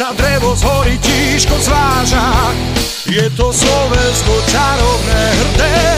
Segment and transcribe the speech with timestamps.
[0.00, 2.24] sa drevo z hory tížko zváža,
[3.04, 5.89] je to Slovensko čarovné hrdé,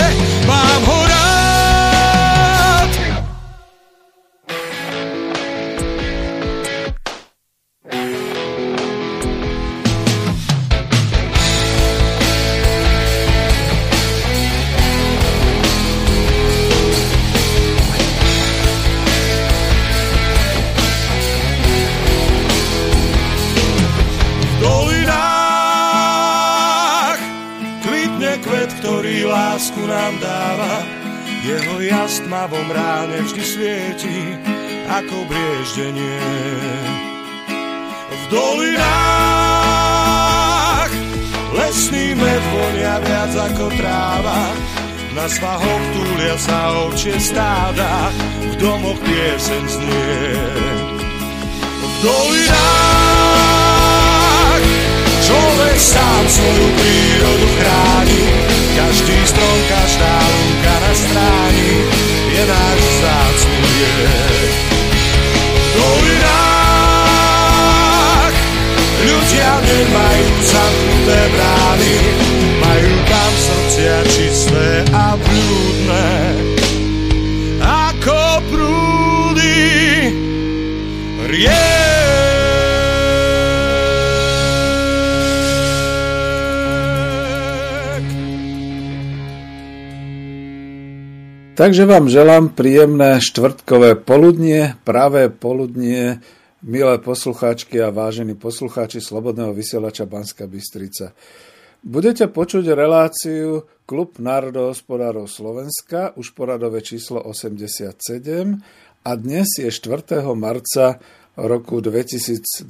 [34.92, 36.20] ako brieždenie.
[38.12, 38.92] V dolinách
[41.56, 44.52] lesný med vonia viac ako tráva.
[45.16, 48.12] Na svahoch túlia sa ovčie stáda,
[48.52, 50.36] v domoch piesen znie.
[51.80, 52.52] V dolinách
[55.24, 58.24] človek sám svoju prírodu chráni,
[58.76, 61.72] každý strom, každá lúka na stráni
[62.32, 64.81] je náš vzácný liek.
[65.72, 67.56] V dolinách
[69.08, 71.96] ľudia nemajú zamknuté brány,
[72.60, 76.12] majú tam srdcia čisté a blúdne,
[77.64, 79.64] ako prúdy
[81.32, 81.81] riek.
[91.52, 96.16] Takže vám želám príjemné štvrtkové poludnie, pravé poludnie,
[96.64, 101.12] milé poslucháčky a vážení poslucháči Slobodného vysielača Banska Bystrica.
[101.84, 108.00] Budete počuť reláciu Klub národohospodárov Slovenska, už poradové číslo 87
[109.04, 110.24] a dnes je 4.
[110.32, 111.04] marca
[111.36, 112.64] roku 2021.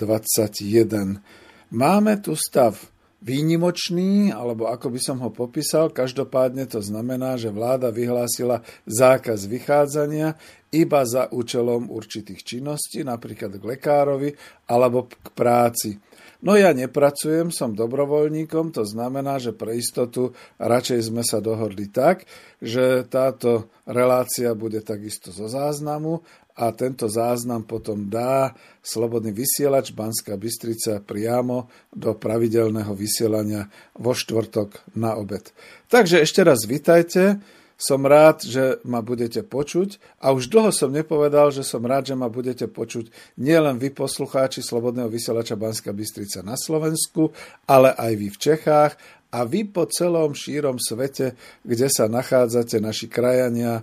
[1.71, 2.92] Máme tu stav
[3.23, 10.35] výnimočný, alebo ako by som ho popísal, každopádne to znamená, že vláda vyhlásila zákaz vychádzania
[10.75, 14.35] iba za účelom určitých činností, napríklad k lekárovi
[14.67, 16.03] alebo k práci.
[16.43, 22.27] No ja nepracujem, som dobrovoľníkom, to znamená, že pre istotu radšej sme sa dohodli tak,
[22.59, 26.27] že táto relácia bude takisto zo záznamu
[26.57, 28.53] a tento záznam potom dá
[28.83, 35.55] Slobodný vysielač Banská Bystrica priamo do pravidelného vysielania vo štvrtok na obed.
[35.87, 37.39] Takže ešte raz vitajte.
[37.83, 42.15] Som rád, že ma budete počuť a už dlho som nepovedal, že som rád, že
[42.15, 43.11] ma budete počuť
[43.43, 47.35] nielen vy poslucháči Slobodného vysielača Banská Bystrica na Slovensku,
[47.67, 48.93] ale aj vy v Čechách
[49.33, 51.35] a vy po celom šírom svete,
[51.65, 53.83] kde sa nachádzate, naši krajania,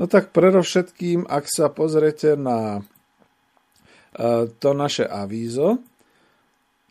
[0.00, 5.84] No tak predovšetkým, ak sa pozriete na e, to naše avízo,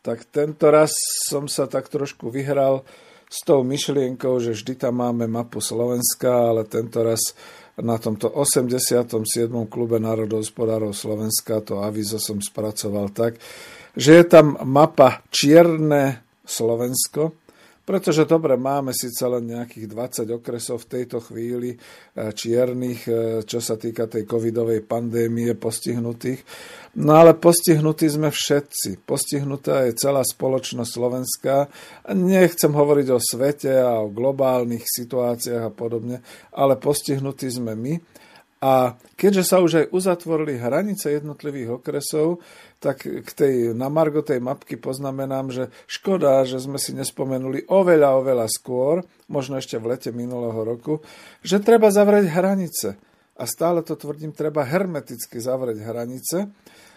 [0.05, 0.93] tak tento raz
[1.25, 2.85] som sa tak trošku vyhral
[3.25, 7.33] s tou myšlienkou, že vždy tam máme mapu Slovenska, ale tento raz
[7.81, 9.25] na tomto 87.
[9.67, 13.41] klube národohospodárov Slovenska to avizo som spracoval tak,
[13.97, 17.40] že je tam mapa Čierne Slovensko,
[17.91, 19.91] pretože dobre, máme síce len nejakých
[20.23, 26.39] 20 okresov v tejto chvíli eh, čiernych, eh, čo sa týka tej covidovej pandémie postihnutých,
[27.03, 29.03] no ale postihnutí sme všetci.
[29.03, 31.67] Postihnutá je celá spoločnosť Slovenska.
[32.15, 36.23] Nechcem hovoriť o svete a o globálnych situáciách a podobne,
[36.55, 37.99] ale postihnutí sme my.
[38.61, 42.39] A keďže sa už aj uzatvorili hranice jednotlivých okresov,
[42.81, 48.17] tak k tej, na margo tej mapky poznamenám, že škoda, že sme si nespomenuli oveľa,
[48.17, 51.05] oveľa skôr, možno ešte v lete minulého roku,
[51.45, 52.97] že treba zavrieť hranice.
[53.37, 56.49] A stále to tvrdím, treba hermeticky zavrieť hranice.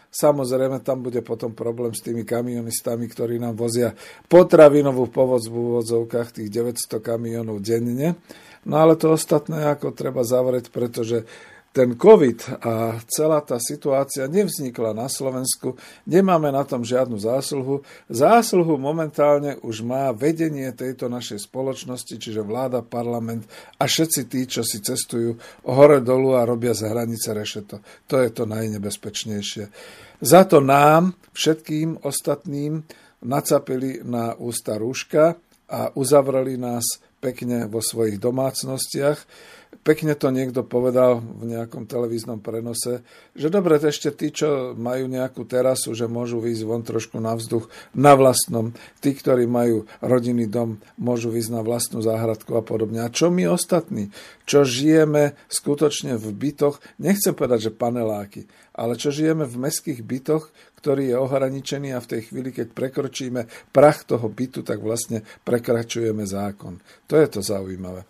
[0.08, 3.92] Samozrejme, tam bude potom problém s tými kamionistami, ktorí nám vozia
[4.30, 8.16] potravinovú pomoc v úvodzovkách tých 900 kamionov denne.
[8.64, 11.28] No ale to ostatné ako treba zavrieť, pretože
[11.74, 15.74] ten COVID a celá tá situácia nevznikla na Slovensku,
[16.06, 17.82] nemáme na tom žiadnu zásluhu.
[18.06, 23.42] Zásluhu momentálne už má vedenie tejto našej spoločnosti, čiže vláda, parlament
[23.74, 25.34] a všetci tí, čo si cestujú
[25.66, 27.82] hore dolu a robia za hranice rešeto.
[28.06, 29.66] To je to najnebezpečnejšie.
[30.22, 32.86] Za to nám, všetkým ostatným,
[33.26, 35.34] nacapili na ústa rúška
[35.66, 39.18] a uzavreli nás pekne vo svojich domácnostiach
[39.84, 43.04] pekne to niekto povedal v nejakom televíznom prenose,
[43.36, 47.68] že dobre, ešte tí, čo majú nejakú terasu, že môžu výjsť von trošku na vzduch
[47.92, 48.72] na vlastnom.
[49.04, 53.04] Tí, ktorí majú rodinný dom, môžu výjsť na vlastnú záhradku a podobne.
[53.04, 54.08] A čo my ostatní,
[54.48, 60.48] čo žijeme skutočne v bytoch, nechcem povedať, že paneláky, ale čo žijeme v meských bytoch,
[60.84, 66.28] ktorý je ohraničený a v tej chvíli, keď prekročíme prach toho bytu, tak vlastne prekračujeme
[66.28, 66.76] zákon.
[67.08, 68.04] To je to zaujímavé.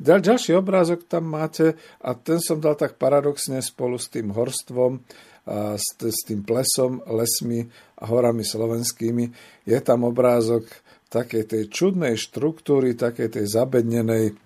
[0.00, 5.04] Ďal, ďalší obrázok tam máte a ten som dal tak paradoxne spolu s tým horstvom,
[5.44, 7.68] a s, s tým plesom, lesmi
[8.00, 9.24] a horami slovenskými.
[9.68, 10.64] Je tam obrázok
[11.12, 14.36] takej tej čudnej štruktúry, takej tej zabednenej,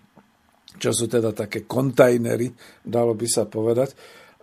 [0.80, 2.50] čo sú teda také kontajnery,
[2.82, 3.94] dalo by sa povedať.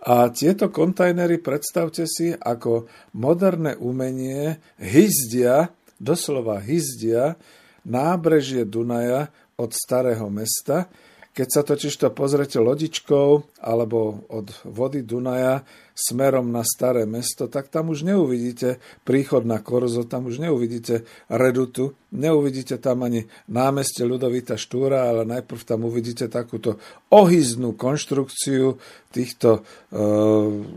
[0.08, 7.38] A tieto kontajnery predstavte si ako moderné umenie hyzdia, doslova hyzdia,
[7.82, 9.30] nábrežie Dunaja
[9.62, 10.90] od starého mesta.
[11.32, 15.64] Keď sa totiž to pozrete lodičkou alebo od vody Dunaja
[15.96, 21.96] smerom na staré mesto, tak tam už neuvidíte príchod na Korzo, tam už neuvidíte Redutu,
[22.12, 26.76] neuvidíte tam ani námestie Ľudovita Štúra, ale najprv tam uvidíte takúto
[27.08, 28.76] ohyznú konštrukciu
[29.08, 30.00] týchto, e,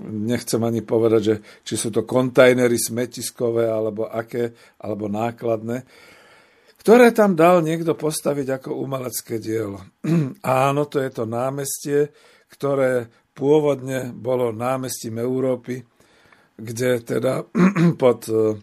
[0.07, 1.35] nechcem ani povedať, že
[1.67, 5.83] či sú to kontajnery smetiskové alebo aké, alebo nákladné
[6.85, 9.81] ktoré tam dal niekto postaviť ako umelecké dielo.
[10.45, 12.13] Áno, to je to námestie,
[12.45, 15.81] ktoré pôvodne bolo námestím Európy,
[16.53, 17.41] kde teda
[18.01, 18.61] pod e,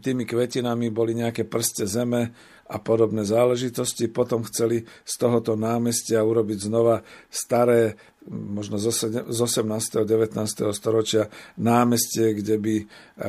[0.00, 2.32] tými kvetinami boli nejaké prste zeme
[2.72, 4.08] a podobné záležitosti.
[4.08, 8.00] Potom chceli z tohoto námestia urobiť znova staré,
[8.32, 8.88] možno z
[9.28, 9.68] 18.
[9.76, 10.40] a 19.
[10.72, 11.28] storočia
[11.60, 12.84] námestie, kde by e,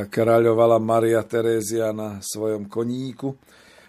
[0.07, 3.35] kráľovala Maria Terézia na svojom koníku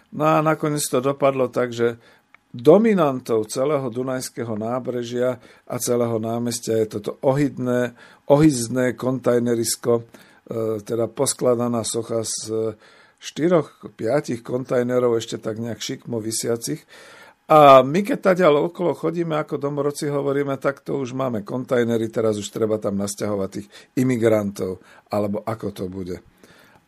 [0.09, 2.01] No a nakoniec to dopadlo tak, že
[2.49, 5.37] dominantou celého Dunajského nábrežia
[5.69, 7.93] a celého námestia je toto ohydné,
[8.25, 10.03] ohyzné kontajnerisko, e,
[10.81, 12.73] teda poskladaná socha z
[13.21, 16.81] štyroch, piatich kontajnerov, ešte tak nejak šikmo vysiacich.
[17.49, 22.37] A my keď taďal okolo chodíme, ako domorodci hovoríme, tak to už máme kontajnery, teraz
[22.37, 26.17] už treba tam nasťahovať tých imigrantov, alebo ako to bude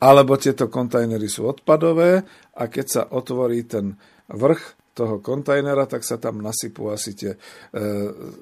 [0.01, 2.25] alebo tieto kontajnery sú odpadové
[2.57, 3.93] a keď sa otvorí ten
[4.33, 7.39] vrch toho kontajnera, tak sa tam nasypú asi tie e,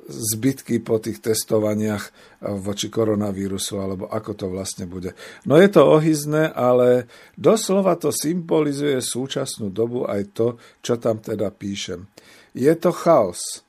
[0.09, 2.09] zbytky po tých testovaniach
[2.57, 5.13] voči koronavírusu, alebo ako to vlastne bude.
[5.45, 7.05] No je to ohyzné, ale
[7.37, 10.47] doslova to symbolizuje súčasnú dobu aj to,
[10.81, 12.09] čo tam teda píšem.
[12.57, 13.61] Je to chaos.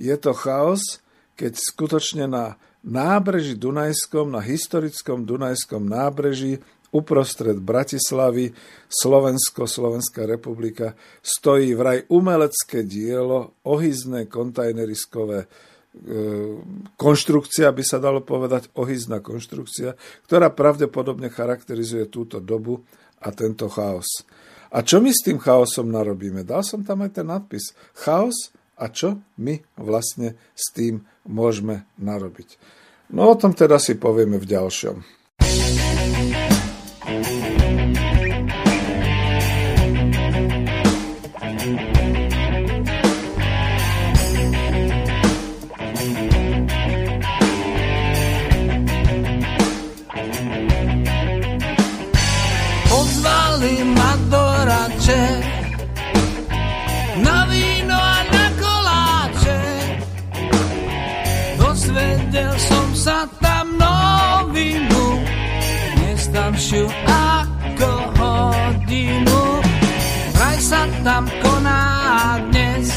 [0.00, 1.04] Je to chaos,
[1.36, 8.52] keď skutočne na nábreží Dunajskom, na historickom Dunajskom nábreží uprostred Bratislavy,
[8.86, 10.92] Slovensko, Slovenská republika,
[11.24, 15.46] stojí vraj umelecké dielo, ohyzné kontajneriskové e,
[17.00, 19.96] konštrukcia, by sa dalo povedať, ohyzná konštrukcia,
[20.28, 22.84] ktorá pravdepodobne charakterizuje túto dobu
[23.24, 24.28] a tento chaos.
[24.72, 26.44] A čo my s tým chaosom narobíme?
[26.44, 27.76] Dal som tam aj ten nadpis.
[27.92, 32.56] Chaos a čo my vlastne s tým môžeme narobiť.
[33.12, 35.21] No o tom teda si povieme v ďalšom.
[37.20, 37.61] Thank you.
[66.72, 69.42] Nestaršiu ako hodinu.
[70.32, 71.84] Vraj sa tam koná
[72.48, 72.88] dnes,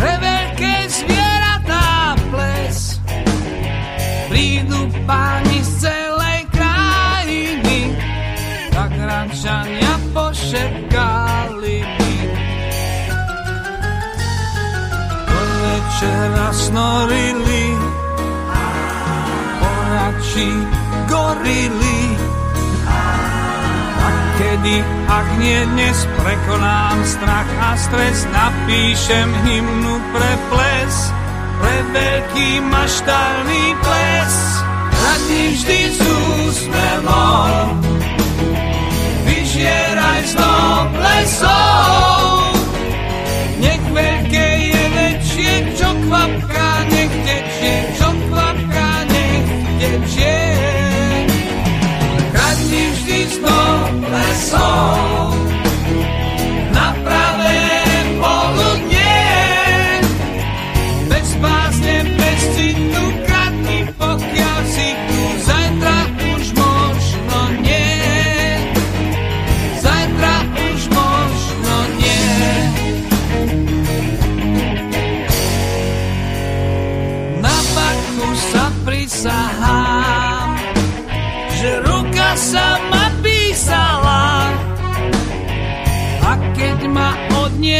[0.00, 2.96] pre veľké zvieratá ples.
[4.32, 7.78] Prídu páni z celej krajiny,
[8.72, 11.78] tak rančania pošepkali.
[15.28, 17.66] Do večera snorili,
[19.60, 20.79] porači
[21.30, 22.02] gorili.
[22.90, 24.08] A
[24.38, 30.94] kedy, ak nie dnes, prekonám strach a stres, napíšem hymnu pre ples,
[31.62, 34.34] pre veľký maštálny ples.
[34.90, 37.78] Radni vždy s úsmevom,
[39.22, 42.58] vyžieraj znov lesov.
[43.62, 48.29] Nech veľké je väčšie, čo kvapka, nech tečie, čo kvapka,
[53.50, 55.49] all I.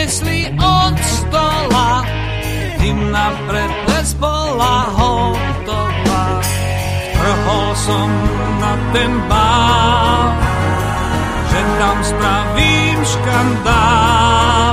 [0.00, 2.00] odniesli od stola,
[2.80, 6.40] tým na preples bola hotová.
[7.12, 8.08] Trhol som
[8.64, 10.24] na ten bál,
[11.52, 14.72] že tam spravím škandál.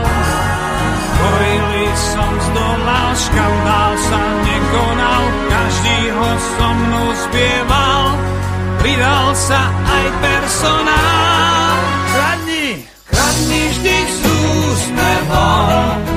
[1.20, 8.04] Korili som zdolal, škandál sa nekonal, každý ho so mnou spieval,
[8.80, 11.76] pridal sa aj personál.
[12.16, 12.68] Kradni,
[13.12, 14.37] kradni vždy s
[14.98, 16.17] úsmevom,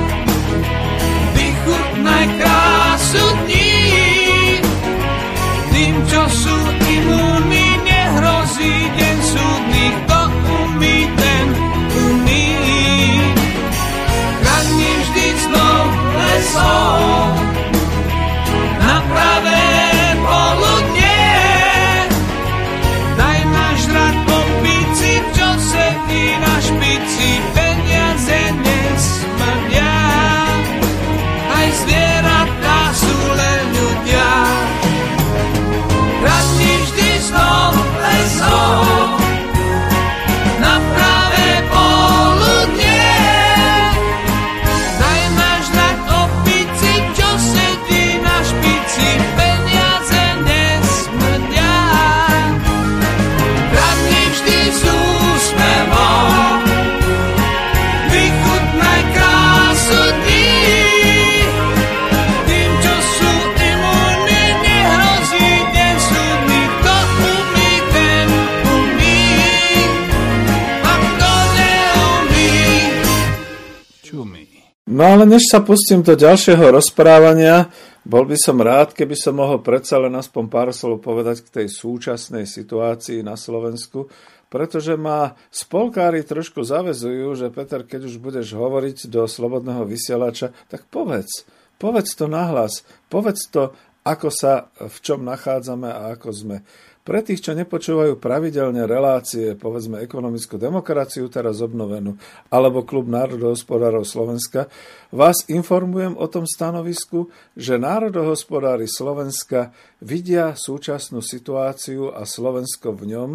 [75.41, 77.73] než sa pustím do ďalšieho rozprávania,
[78.05, 81.67] bol by som rád, keby som mohol predsa len aspoň pár slov povedať k tej
[81.73, 84.05] súčasnej situácii na Slovensku,
[84.53, 90.85] pretože ma spolkári trošku zavezujú, že Peter, keď už budeš hovoriť do slobodného vysielača, tak
[90.93, 91.49] povedz,
[91.81, 93.73] povedz to nahlas, povedz to
[94.05, 96.57] ako sa v čom nachádzame a ako sme.
[97.01, 102.13] Pre tých, čo nepočúvajú pravidelne relácie, povedzme ekonomickú demokraciu, teraz obnovenú,
[102.53, 104.69] alebo klub národohospodárov Slovenska,
[105.09, 113.31] vás informujem o tom stanovisku, že národohospodári Slovenska vidia súčasnú situáciu a Slovensko v ňom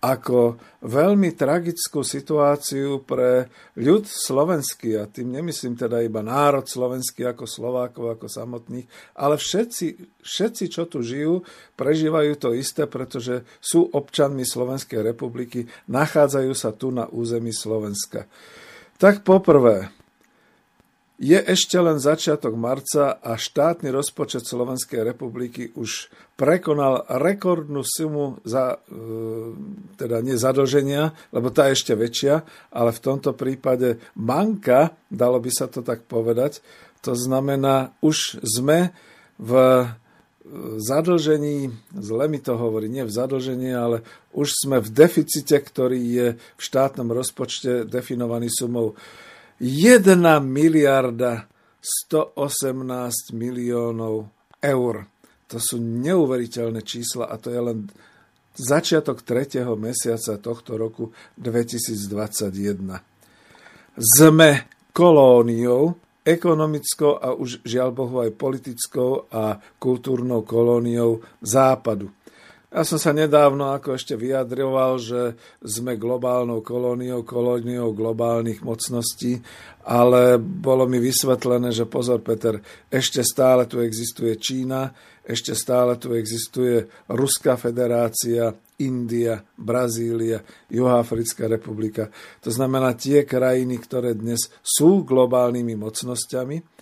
[0.00, 7.44] ako veľmi tragickú situáciu pre ľud slovenský, a tým nemyslím teda iba národ slovenský ako
[7.44, 9.86] Slovákov, ako samotných, ale všetci,
[10.24, 11.44] všetci, čo tu žijú,
[11.76, 18.24] prežívajú to isté, pretože sú občanmi Slovenskej republiky, nachádzajú sa tu na území Slovenska.
[18.96, 19.92] Tak poprvé,
[21.20, 28.80] je ešte len začiatok marca a štátny rozpočet Slovenskej republiky už prekonal rekordnú sumu za,
[28.88, 28.96] e,
[30.00, 30.40] teda nie
[31.28, 32.40] lebo tá je ešte väčšia,
[32.72, 36.64] ale v tomto prípade banka, dalo by sa to tak povedať,
[37.04, 38.96] to znamená, už sme
[39.36, 39.84] v e,
[40.80, 41.68] zadlžení,
[42.00, 44.00] zle mi to hovorí, nie v zadlžení, ale
[44.32, 48.96] už sme v deficite, ktorý je v štátnom rozpočte definovaný sumou
[49.60, 51.44] 1 miliarda
[51.84, 55.04] 118 miliónov eur.
[55.52, 57.92] To sú neuveriteľné čísla a to je len
[58.56, 59.68] začiatok 3.
[59.76, 63.04] mesiaca tohto roku 2021.
[64.00, 64.50] Sme
[64.96, 65.92] kolóniou,
[66.24, 72.08] ekonomickou a už žiaľ Bohu aj politickou a kultúrnou kolóniou západu.
[72.70, 79.42] Ja som sa nedávno ako ešte vyjadroval, že sme globálnou kolóniou, kolóniou globálnych mocností,
[79.82, 84.86] ale bolo mi vysvetlené, že pozor Peter, ešte stále tu existuje Čína,
[85.26, 90.38] ešte stále tu existuje Ruská federácia, India, Brazília,
[90.70, 92.06] Juhoafrická republika.
[92.38, 96.79] To znamená tie krajiny, ktoré dnes sú globálnymi mocnosťami,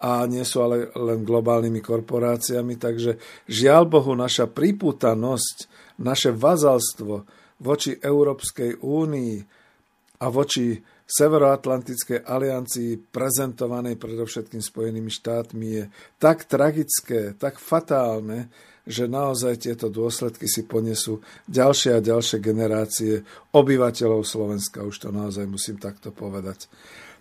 [0.00, 2.80] a nie sú ale len globálnymi korporáciami.
[2.80, 5.56] Takže žiaľ Bohu, naša priputanosť,
[6.00, 7.28] naše vazalstvo
[7.60, 9.36] voči Európskej únii
[10.24, 15.84] a voči Severoatlantickej aliancii prezentovanej predovšetkým Spojenými štátmi je
[16.22, 18.46] tak tragické, tak fatálne,
[18.86, 21.18] že naozaj tieto dôsledky si ponesú
[21.50, 26.70] ďalšie a ďalšie generácie obyvateľov Slovenska, už to naozaj musím takto povedať.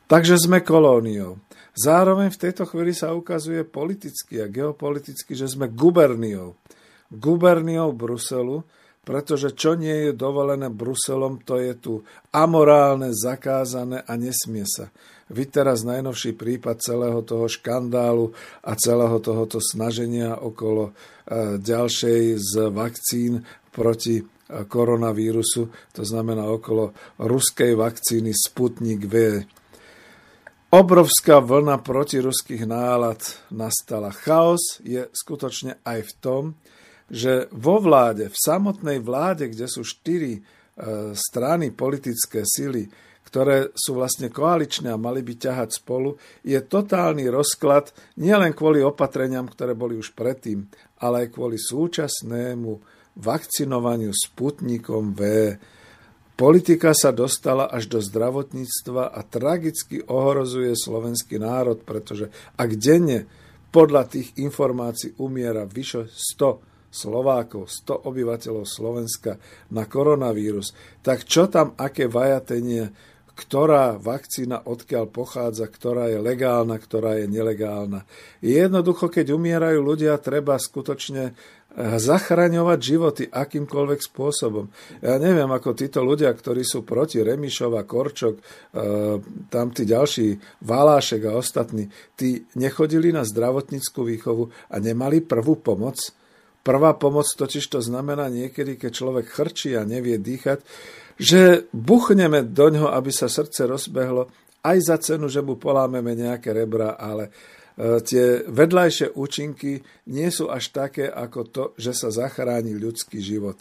[0.09, 1.37] Takže sme kolóniou.
[1.77, 6.57] Zároveň v tejto chvíli sa ukazuje politicky a geopoliticky, že sme guberniou.
[7.13, 8.65] Guberniou Bruselu,
[9.05, 11.93] pretože čo nie je dovolené Bruselom, to je tu
[12.33, 14.89] amorálne, zakázané a nesmie sa.
[15.29, 18.33] Vy teraz najnovší prípad celého toho škandálu
[18.65, 24.25] a celého tohoto snaženia okolo e, ďalšej z vakcín proti e,
[24.65, 29.45] koronavírusu, to znamená okolo ruskej vakcíny Sputnik V.
[30.69, 33.17] Obrovská vlna protiruských nálad
[33.49, 34.13] nastala.
[34.13, 36.43] Chaos je skutočne aj v tom,
[37.09, 40.41] že vo vláde, v samotnej vláde, kde sú štyri e,
[41.17, 42.85] strany politické sily,
[43.25, 46.13] ktoré sú vlastne koaličné a mali by ťahať spolu,
[46.45, 47.89] je totálny rozklad
[48.21, 50.69] nielen kvôli opatreniam, ktoré boli už predtým,
[51.01, 52.71] ale aj kvôli súčasnému
[53.17, 55.21] vakcinovaniu Sputnikom V
[56.39, 63.27] Politika sa dostala až do zdravotníctva a tragicky ohrozuje slovenský národ, pretože ak denne
[63.75, 69.35] podľa tých informácií umiera vyše 100 Slovákov, 100 obyvateľov Slovenska
[69.75, 70.71] na koronavírus,
[71.03, 72.87] tak čo tam, aké vajatenie,
[73.39, 78.03] ktorá vakcína odkiaľ pochádza, ktorá je legálna, ktorá je nelegálna.
[78.43, 81.31] Jednoducho, keď umierajú ľudia, treba skutočne
[81.79, 84.67] zachraňovať životy akýmkoľvek spôsobom.
[85.05, 88.41] Ja neviem, ako títo ľudia, ktorí sú proti Remišov a Korčok, e,
[89.53, 96.09] tam tí ďalší, Valášek a ostatní, tí nechodili na zdravotníckú výchovu a nemali prvú pomoc.
[96.65, 100.65] Prvá pomoc totiž to znamená niekedy, keď človek chrčí a nevie dýchať,
[101.19, 104.31] že buchneme do ňoho, aby sa srdce rozbehlo,
[104.63, 107.31] aj za cenu, že mu polámeme nejaké rebra, ale
[107.79, 109.79] E, tie vedľajšie účinky
[110.11, 113.55] nie sú až také ako to, že sa zachráni ľudský život.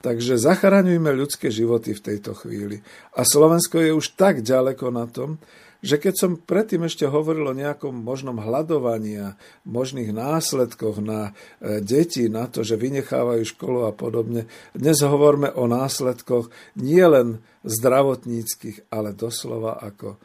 [0.00, 2.80] Takže zachraňujme ľudské životy v tejto chvíli.
[3.12, 5.36] A Slovensko je už tak ďaleko na tom,
[5.80, 9.28] že keď som predtým ešte hovoril o nejakom možnom hľadovaní a
[9.64, 14.44] možných následkoch na e, deti, na to, že vynechávajú školu a podobne,
[14.76, 20.20] dnes hovoríme o následkoch nielen zdravotníckých, ale doslova ako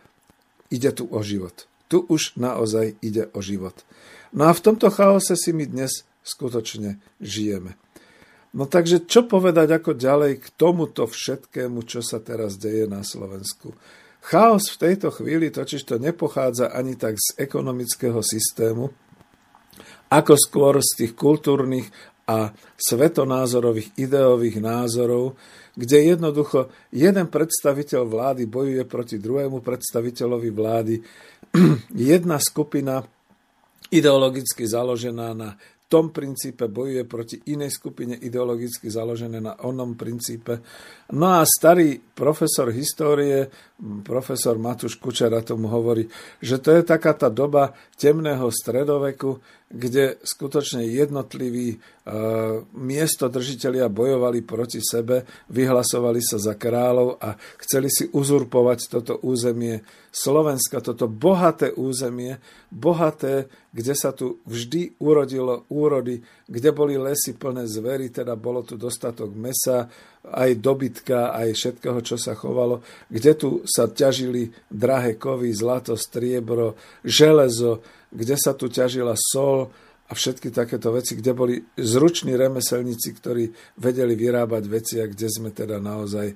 [0.68, 1.68] ide tu o život.
[1.88, 3.80] Tu už naozaj ide o život.
[4.36, 7.80] No a v tomto chaose si my dnes skutočne žijeme.
[8.56, 13.76] No takže čo povedať ako ďalej k tomuto všetkému, čo sa teraz deje na Slovensku?
[14.26, 18.90] Chaos v tejto chvíli totiž to nepochádza ani tak z ekonomického systému,
[20.10, 21.86] ako skôr z tých kultúrnych
[22.26, 25.38] a svetonázorových ideových názorov,
[25.78, 30.96] kde jednoducho jeden predstaviteľ vlády bojuje proti druhému predstaviteľovi vlády.
[31.94, 33.06] Jedna skupina
[33.94, 35.54] ideologicky založená na
[35.86, 40.60] tom princípe bojuje proti inej skupine ideologicky založené na onom princípe.
[41.14, 43.46] No a starý profesor histórie,
[44.02, 46.10] profesor Matúš Kučera tomu hovorí,
[46.42, 49.38] že to je taká tá doba temného stredoveku,
[49.76, 51.78] kde skutočne jednotliví e,
[52.72, 59.84] miestodržitelia bojovali proti sebe, vyhlasovali sa za kráľov a chceli si uzurpovať toto územie
[60.16, 62.40] Slovenska, toto bohaté územie,
[62.72, 68.80] bohaté, kde sa tu vždy urodilo úrody, kde boli lesy plné zvery, teda bolo tu
[68.80, 69.92] dostatok mesa,
[70.26, 72.80] aj dobytka, aj všetkého, čo sa chovalo,
[73.12, 77.84] kde tu sa ťažili drahé kovy, zlato, striebro, železo,
[78.16, 79.70] kde sa tu ťažila sol
[80.06, 83.50] a všetky takéto veci, kde boli zruční remeselníci, ktorí
[83.82, 86.30] vedeli vyrábať veci a kde sme teda naozaj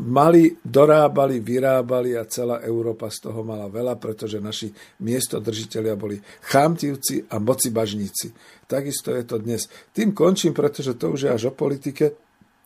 [0.00, 4.72] mali, dorábali, vyrábali a celá Európa z toho mala veľa, pretože naši
[5.04, 6.16] miestodržiteľia boli
[6.48, 8.32] chámtivci a mocibažníci.
[8.64, 9.68] Takisto je to dnes.
[9.92, 12.16] Tým končím, pretože to už je až o politike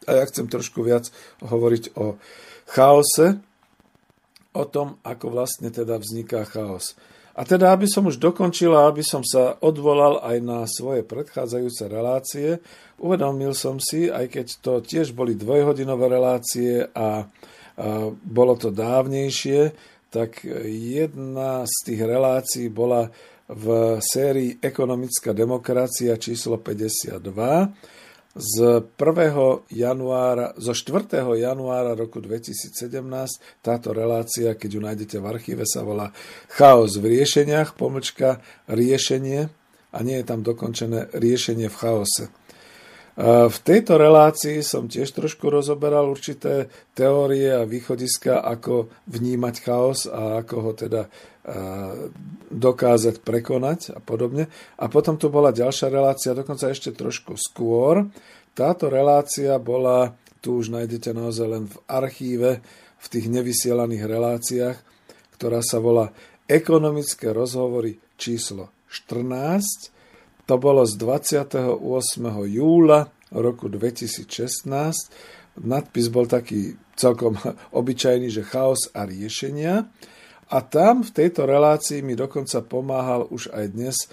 [0.06, 1.10] a ja chcem trošku viac
[1.42, 2.22] hovoriť o
[2.70, 3.42] chaose,
[4.54, 6.94] o tom, ako vlastne teda vzniká chaos.
[7.36, 12.64] A teda, aby som už dokončila, aby som sa odvolal aj na svoje predchádzajúce relácie,
[12.96, 17.08] uvedomil som si, aj keď to tiež boli dvojhodinové relácie a, a
[18.24, 19.76] bolo to dávnejšie,
[20.08, 23.12] tak jedna z tých relácií bola
[23.52, 27.20] v sérii Ekonomická demokracia číslo 52,
[28.36, 29.72] z 1.
[29.72, 31.24] januára, zo 4.
[31.40, 36.12] januára roku 2017 táto relácia, keď ju nájdete v archíve, sa volá
[36.52, 39.48] Chaos v riešeniach, pomlčka riešenie
[39.96, 42.28] a nie je tam dokončené riešenie v chaose.
[43.16, 50.44] V tejto relácii som tiež trošku rozoberal určité teórie a východiska, ako vnímať chaos a
[50.44, 51.02] ako ho teda
[52.52, 54.52] dokázať prekonať a podobne.
[54.76, 58.04] A potom tu bola ďalšia relácia, dokonca ešte trošku skôr.
[58.52, 60.12] Táto relácia bola,
[60.44, 62.60] tu už nájdete naozaj len v archíve,
[63.00, 64.76] v tých nevysielaných reláciách,
[65.40, 66.12] ktorá sa volá
[66.46, 69.95] Ekonomické rozhovory číslo 14
[70.46, 71.82] to bolo z 28.
[72.46, 75.58] júla roku 2016.
[75.66, 77.34] Nadpis bol taký celkom
[77.78, 79.90] obyčajný, že chaos a riešenia.
[80.46, 84.06] A tam v tejto relácii mi dokonca pomáhal už aj dnes e,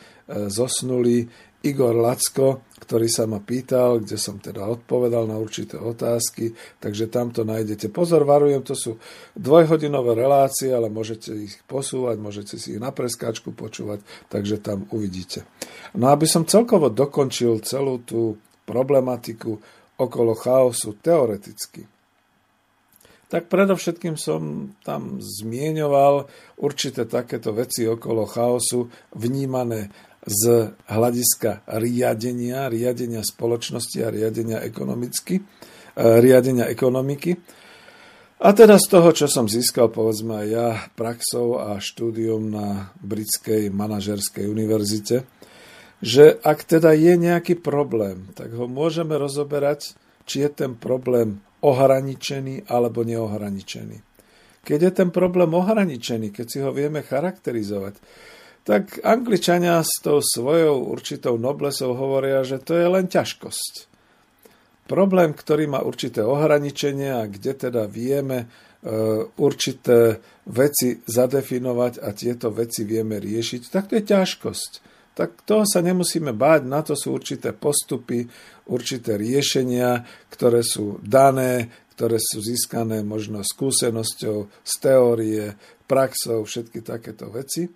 [0.50, 1.30] zosnulý
[1.64, 6.52] Igor Lacko, ktorý sa ma pýtal, kde som teda odpovedal na určité otázky,
[6.84, 7.88] takže tam to nájdete.
[7.88, 9.00] Pozor, varujem, to sú
[9.40, 15.48] dvojhodinové relácie, ale môžete ich posúvať, môžete si ich na preskáčku počúvať, takže tam uvidíte.
[15.96, 18.36] No aby som celkovo dokončil celú tú
[18.68, 19.56] problematiku
[19.96, 21.88] okolo chaosu teoreticky,
[23.32, 26.30] tak predovšetkým som tam zmieňoval
[26.62, 29.90] určité takéto veci okolo chaosu, vnímané
[30.24, 35.44] z hľadiska riadenia, riadenia spoločnosti a riadenia, ekonomicky, e,
[36.00, 37.36] riadenia ekonomiky.
[38.44, 40.68] A teda z toho, čo som získal, povedzme aj ja,
[41.00, 45.24] praxou a štúdium na Britskej manažerskej univerzite,
[46.04, 49.96] že ak teda je nejaký problém, tak ho môžeme rozoberať,
[50.28, 54.04] či je ten problém ohraničený alebo neohraničený.
[54.64, 57.96] Keď je ten problém ohraničený, keď si ho vieme charakterizovať,
[58.64, 63.92] tak Angličania s tou svojou určitou noblesou hovoria, že to je len ťažkosť.
[64.88, 68.48] Problém, ktorý má určité ohraničenia kde teda vieme e,
[69.40, 74.72] určité veci zadefinovať a tieto veci vieme riešiť, tak to je ťažkosť.
[75.14, 78.26] Tak toho sa nemusíme báť, na to sú určité postupy,
[78.68, 85.54] určité riešenia, ktoré sú dané, ktoré sú získané možno skúsenosťou, z teórie,
[85.86, 87.70] praxou, všetky takéto veci.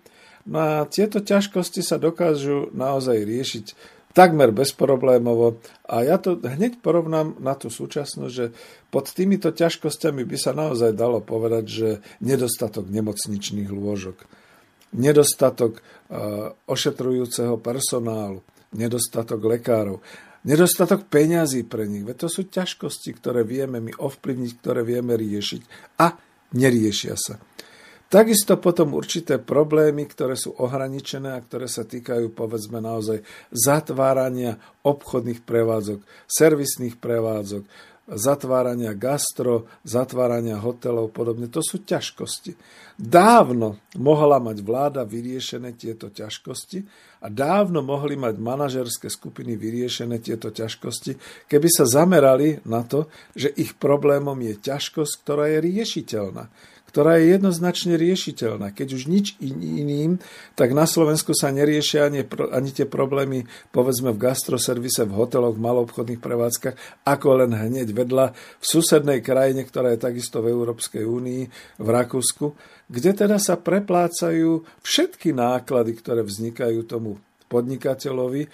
[0.48, 3.66] No a tieto ťažkosti sa dokážu naozaj riešiť
[4.16, 5.60] takmer bezproblémovo.
[5.84, 8.50] A ja to hneď porovnám na tú súčasnosť, že
[8.88, 11.88] pod týmito ťažkosťami by sa naozaj dalo povedať, že
[12.24, 14.24] nedostatok nemocničných lôžok,
[14.96, 18.40] nedostatok uh, ošetrujúceho personálu,
[18.72, 20.00] nedostatok lekárov,
[20.48, 22.08] nedostatok peňazí pre nich.
[22.08, 25.60] Veď to sú ťažkosti, ktoré vieme my ovplyvniť, ktoré vieme riešiť
[26.00, 26.16] a
[26.56, 27.36] neriešia sa.
[28.08, 33.20] Takisto potom určité problémy, ktoré sú ohraničené a ktoré sa týkajú povedzme naozaj
[33.52, 37.68] zatvárania obchodných prevádzok, servisných prevádzok,
[38.08, 41.52] zatvárania gastro, zatvárania hotelov, podobne.
[41.52, 42.56] To sú ťažkosti.
[42.96, 46.78] Dávno mohla mať vláda vyriešené tieto ťažkosti
[47.20, 53.52] a dávno mohli mať manažerské skupiny vyriešené tieto ťažkosti, keby sa zamerali na to, že
[53.52, 56.48] ich problémom je ťažkosť, ktorá je riešiteľná
[56.88, 58.72] ktorá je jednoznačne riešiteľná.
[58.72, 60.16] Keď už nič iným,
[60.56, 65.64] tak na Slovensku sa neriešia ani, ani tie problémy, povedzme v gastroservise, v hoteloch, v
[65.68, 71.42] maloobchodných prevádzkach, ako len hneď vedľa v susednej krajine, ktorá je takisto v Európskej únii,
[71.76, 72.56] v Rakúsku,
[72.88, 77.20] kde teda sa preplácajú všetky náklady, ktoré vznikajú tomu
[77.52, 78.48] podnikateľovi, e,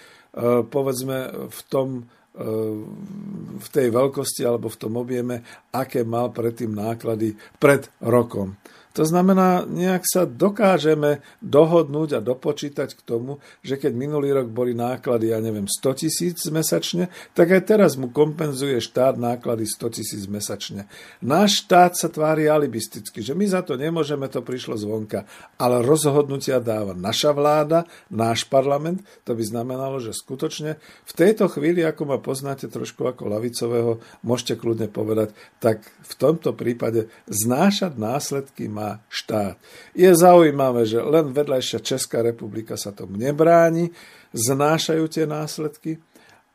[0.67, 5.39] povedzme v tom v tej veľkosti alebo v tom objeme,
[5.71, 8.59] aké mal predtým náklady pred rokom.
[8.95, 14.71] To znamená, nejak sa dokážeme dohodnúť a dopočítať k tomu, že keď minulý rok boli
[14.71, 20.31] náklady, ja neviem, 100 tisíc mesačne, tak aj teraz mu kompenzuje štát náklady 100 tisíc
[20.31, 20.87] mesačne.
[21.19, 25.27] Náš štát sa tvári alibisticky, že my za to nemôžeme, to prišlo zvonka,
[25.59, 31.83] ale rozhodnutia dáva naša vláda, náš parlament, to by znamenalo, že skutočne v tejto chvíli,
[31.83, 38.71] ako ma poznáte trošku ako lavicového, môžete kľudne povedať, tak v tomto prípade znášať následky
[38.71, 39.57] má má štát.
[39.97, 43.89] Je zaujímavé, že len vedľajšia Česká republika sa tomu nebráni,
[44.37, 45.97] znášajú tie následky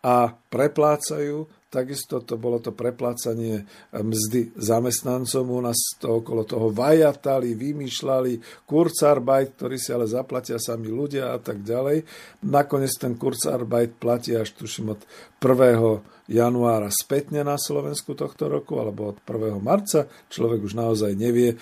[0.06, 1.50] a preplácajú.
[1.70, 3.62] Takisto to bolo to preplácanie
[3.94, 5.46] mzdy zamestnancom.
[5.54, 11.38] U nás to okolo toho vajatali, vymýšľali, kurzarbeit, ktorý si ale zaplatia sami ľudia a
[11.38, 12.10] tak ďalej.
[12.50, 15.02] Nakoniec ten kurzarbeit platí až tuším od
[15.38, 16.34] 1.
[16.34, 19.62] januára spätne na Slovensku tohto roku, alebo od 1.
[19.62, 20.10] marca.
[20.10, 21.54] Človek už naozaj nevie,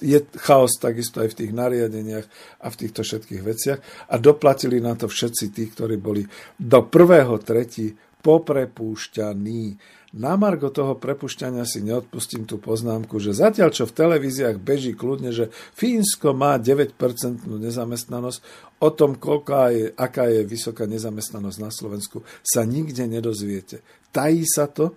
[0.00, 2.26] je chaos takisto aj v tých nariadeniach
[2.60, 3.78] a v týchto všetkých veciach
[4.12, 6.22] a doplatili na to všetci tí, ktorí boli
[6.60, 9.64] do prvého tretí poprepúšťaní.
[10.16, 15.28] Na margo toho prepušťania si neodpustím tú poznámku, že zatiaľ, čo v televíziách beží kľudne,
[15.28, 16.96] že Fínsko má 9%
[17.44, 18.38] nezamestnanosť,
[18.80, 23.84] o tom, koľká je, aká je vysoká nezamestnanosť na Slovensku, sa nikde nedozviete.
[24.08, 24.96] Tají sa to,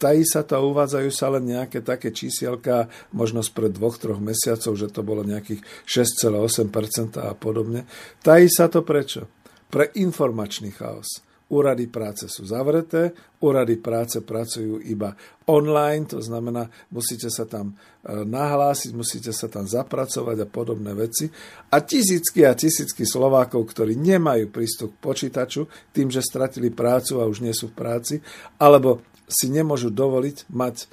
[0.00, 4.72] Tají sa to a uvádzajú sa len nejaké také čísielka, možno pred dvoch, troch mesiacov,
[4.72, 7.84] že to bolo nejakých 6,8% a podobne.
[8.24, 9.28] Tají sa to prečo?
[9.68, 11.20] Pre informačný chaos.
[11.50, 13.10] Úrady práce sú zavreté,
[13.42, 15.18] úrady práce pracujú iba
[15.50, 21.26] online, to znamená, musíte sa tam e, nahlásiť, musíte sa tam zapracovať a podobné veci.
[21.74, 27.26] A tisícky a tisícky Slovákov, ktorí nemajú prístup k počítaču, tým, že stratili prácu a
[27.26, 28.14] už nie sú v práci,
[28.54, 30.86] alebo si nemôžu dovoliť mať e,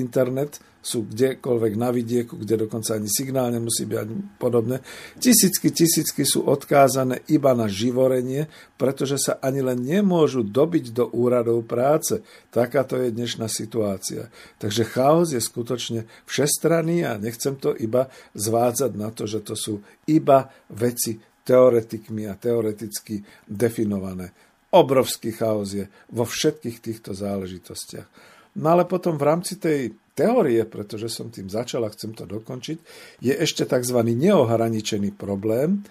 [0.00, 4.78] internet, sú kdekoľvek na vidieku, kde dokonca ani signál nemusí byť ani podobne.
[5.18, 8.46] Tisícky, tisícky sú odkázané iba na živorenie,
[8.78, 12.22] pretože sa ani len nemôžu dobiť do úradov práce.
[12.54, 14.30] Takáto je dnešná situácia.
[14.62, 18.06] Takže chaos je skutočne všestranný a nechcem to iba
[18.38, 24.30] zvádzať na to, že to sú iba veci teoretikmi a teoreticky definované.
[24.74, 28.08] Obrovský chaos je vo všetkých týchto záležitostiach.
[28.56, 32.78] No ale potom v rámci tej teórie, pretože som tým začal a chcem to dokončiť,
[33.20, 33.98] je ešte tzv.
[34.00, 35.84] neohraničený problém,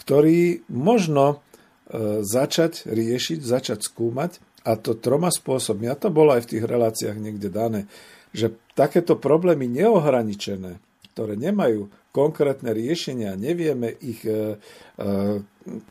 [0.00, 5.84] ktorý možno e, začať riešiť, začať skúmať a to troma spôsobmi.
[5.84, 7.84] A to bolo aj v tých reláciách niekde dané,
[8.32, 10.80] že takéto problémy neohraničené,
[11.12, 15.04] ktoré nemajú konkrétne riešenia, nevieme ich e, e,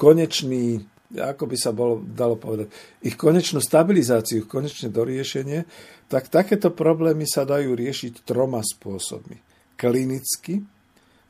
[0.02, 0.82] konečný
[1.16, 2.68] ako by sa bolo, dalo povedať,
[3.00, 5.64] ich konečnú stabilizáciu, ich konečné doriešenie,
[6.12, 9.40] tak takéto problémy sa dajú riešiť troma spôsobmi.
[9.80, 10.60] Klinicky,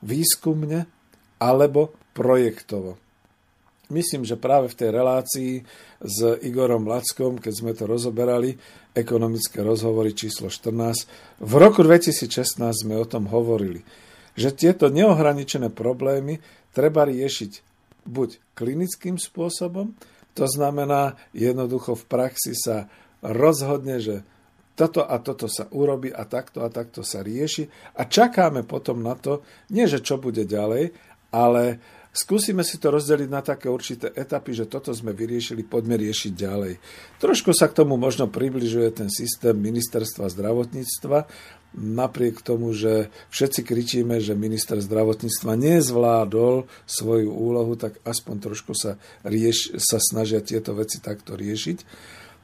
[0.01, 0.89] výskumne
[1.37, 2.97] alebo projektovo.
[3.87, 5.51] Myslím, že práve v tej relácii
[6.03, 8.57] s Igorom Lackom, keď sme to rozoberali,
[8.91, 12.27] ekonomické rozhovory číslo 14, v roku 2016
[12.59, 13.85] sme o tom hovorili,
[14.35, 16.41] že tieto neohraničené problémy
[16.75, 17.66] treba riešiť
[18.07, 19.93] buď klinickým spôsobom,
[20.33, 22.87] to znamená jednoducho v praxi sa
[23.21, 24.21] rozhodne, že
[24.77, 27.65] toto a toto sa urobí a takto a takto sa rieši
[27.97, 29.41] a čakáme potom na to,
[29.73, 30.93] nie že čo bude ďalej,
[31.33, 31.81] ale
[32.13, 36.73] skúsime si to rozdeliť na také určité etapy, že toto sme vyriešili, poďme riešiť ďalej.
[37.17, 41.25] Trošku sa k tomu možno približuje ten systém ministerstva zdravotníctva,
[41.75, 48.95] napriek tomu, že všetci kričíme, že minister zdravotníctva nezvládol svoju úlohu, tak aspoň trošku sa,
[49.27, 51.77] rieš, sa snažia tieto veci takto riešiť.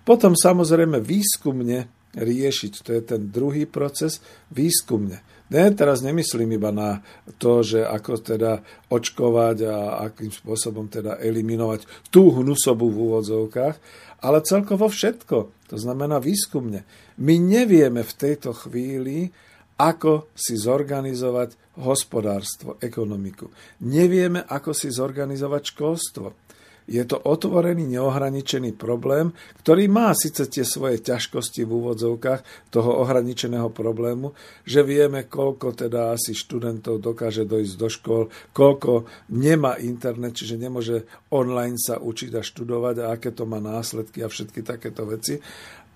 [0.04, 2.74] Potom samozrejme výskumne riešiť.
[2.86, 4.22] To je ten druhý proces
[4.54, 5.26] výskumne.
[5.54, 7.06] Ne, teraz nemyslím iba na
[7.38, 9.78] to, že ako teda očkovať a
[10.10, 13.76] akým spôsobom teda eliminovať tú hnusobu v úvodzovkách,
[14.24, 15.38] ale celkovo všetko.
[15.70, 16.88] To znamená výskumne.
[17.20, 19.28] My nevieme v tejto chvíli,
[19.76, 23.50] ako si zorganizovať hospodárstvo, ekonomiku.
[23.84, 26.43] Nevieme, ako si zorganizovať školstvo
[26.88, 29.32] je to otvorený, neohraničený problém,
[29.64, 34.36] ktorý má síce tie svoje ťažkosti v úvodzovkách toho ohraničeného problému,
[34.68, 41.08] že vieme, koľko teda asi študentov dokáže dojsť do škôl, koľko nemá internet, čiže nemôže
[41.32, 45.40] online sa učiť a študovať a aké to má následky a všetky takéto veci.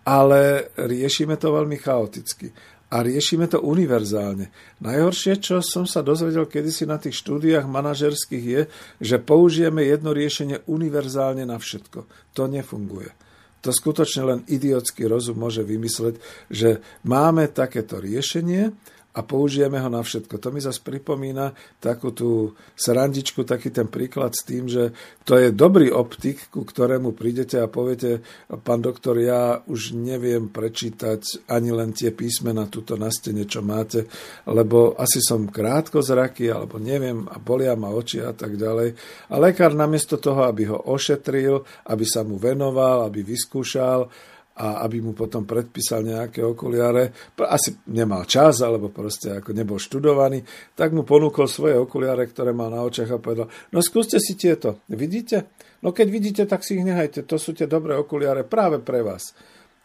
[0.07, 2.47] Ale riešime to veľmi chaoticky
[2.87, 4.47] a riešime to univerzálne.
[4.79, 8.61] Najhoršie, čo som sa dozvedel kedysi na tých štúdiách manažerských je,
[9.03, 12.07] že použijeme jedno riešenie univerzálne na všetko.
[12.31, 13.11] To nefunguje.
[13.65, 16.15] To skutočne len idiotský rozum môže vymysleť,
[16.47, 18.71] že máme takéto riešenie,
[19.17, 20.37] a použijeme ho na všetko.
[20.37, 24.93] To mi zase pripomína takú tú srandičku, taký ten príklad s tým, že
[25.25, 28.21] to je dobrý optik, ku ktorému prídete a poviete,
[28.61, 34.05] pán doktor, ja už neviem prečítať ani len tie písmena tuto na stene, čo máte,
[34.45, 38.93] lebo asi som krátko zraky, alebo neviem, a bolia ma oči a tak ďalej.
[39.33, 44.05] A lekár namiesto toho, aby ho ošetril, aby sa mu venoval, aby vyskúšal,
[44.57, 47.13] a aby mu potom predpísal nejaké okuliare,
[47.45, 50.41] asi nemal čas, alebo proste ako nebol študovaný,
[50.73, 54.81] tak mu ponúkol svoje okuliare, ktoré mal na očiach a povedal, no skúste si tieto,
[54.89, 55.53] vidíte?
[55.85, 59.37] No keď vidíte, tak si ich nehajte, to sú tie dobré okuliare práve pre vás.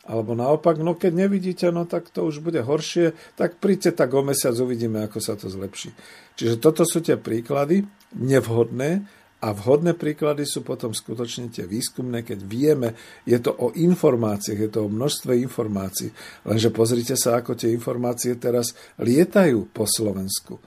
[0.03, 4.25] Alebo naopak, no keď nevidíte, no tak to už bude horšie, tak príďte tak o
[4.25, 5.95] mesiac, uvidíme, ako sa to zlepší.
[6.35, 7.87] Čiže toto sú tie príklady
[8.19, 12.95] nevhodné, a vhodné príklady sú potom skutočne tie výskumné, keď vieme,
[13.27, 16.15] je to o informáciách, je to o množstve informácií.
[16.47, 18.71] Lenže pozrite sa, ako tie informácie teraz
[19.03, 20.63] lietajú po Slovensku.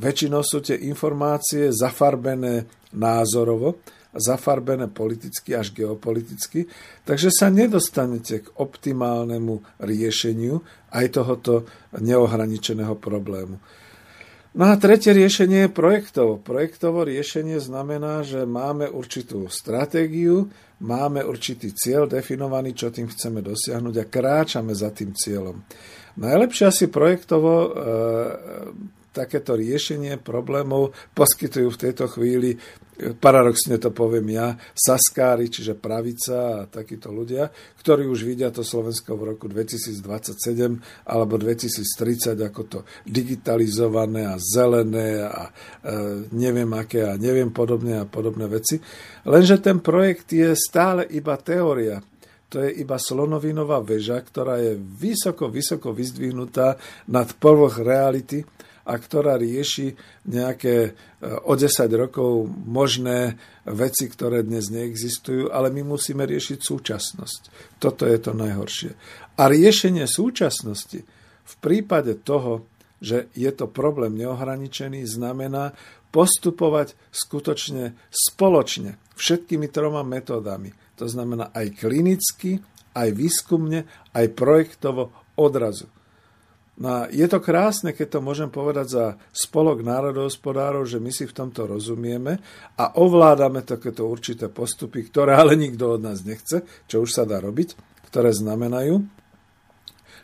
[0.00, 2.64] Väčšinou sú tie informácie zafarbené
[2.96, 3.84] názorovo,
[4.16, 6.64] zafarbené politicky až geopoliticky,
[7.04, 10.64] takže sa nedostanete k optimálnemu riešeniu
[10.96, 11.68] aj tohoto
[12.00, 13.60] neohraničeného problému.
[14.54, 16.38] No a tretie riešenie je projektovo.
[16.38, 20.46] Projektovo riešenie znamená, že máme určitú stratégiu,
[20.78, 25.58] máme určitý cieľ definovaný, čo tým chceme dosiahnuť a kráčame za tým cieľom.
[26.14, 27.68] Najlepšie asi projektovo e,
[29.10, 32.54] takéto riešenie problémov poskytujú v tejto chvíli,
[33.18, 37.50] paradoxne to poviem ja, saskári, čiže pravica a takíto ľudia,
[37.82, 45.26] ktorí už vidia to Slovensko v roku 2027 alebo 2030 ako to digitalizované a zelené
[45.26, 45.52] a e,
[46.32, 48.78] neviem aké a neviem podobné a podobné veci.
[49.26, 51.98] Lenže ten projekt je stále iba teória
[52.54, 56.78] to je iba slonovinová väža, ktorá je vysoko, vysoko vyzdvihnutá
[57.10, 58.46] nad povrch reality
[58.84, 59.96] a ktorá rieši
[60.28, 60.90] nejaké e,
[61.48, 67.40] o 10 rokov možné veci, ktoré dnes neexistujú, ale my musíme riešiť súčasnosť.
[67.80, 68.92] Toto je to najhoršie.
[69.40, 71.00] A riešenie súčasnosti
[71.44, 72.68] v prípade toho,
[73.00, 75.76] že je to problém neohraničený, znamená
[76.14, 80.70] postupovať skutočne spoločne všetkými troma metódami.
[81.00, 82.62] To znamená aj klinicky,
[82.94, 85.90] aj výskumne, aj projektovo odrazu.
[86.74, 91.22] No a je to krásne, keď to môžem povedať za spolok národohospodárov, že my si
[91.22, 92.42] v tomto rozumieme
[92.74, 97.38] a ovládame takéto určité postupy, ktoré ale nikto od nás nechce, čo už sa dá
[97.38, 97.78] robiť,
[98.10, 99.06] ktoré znamenajú,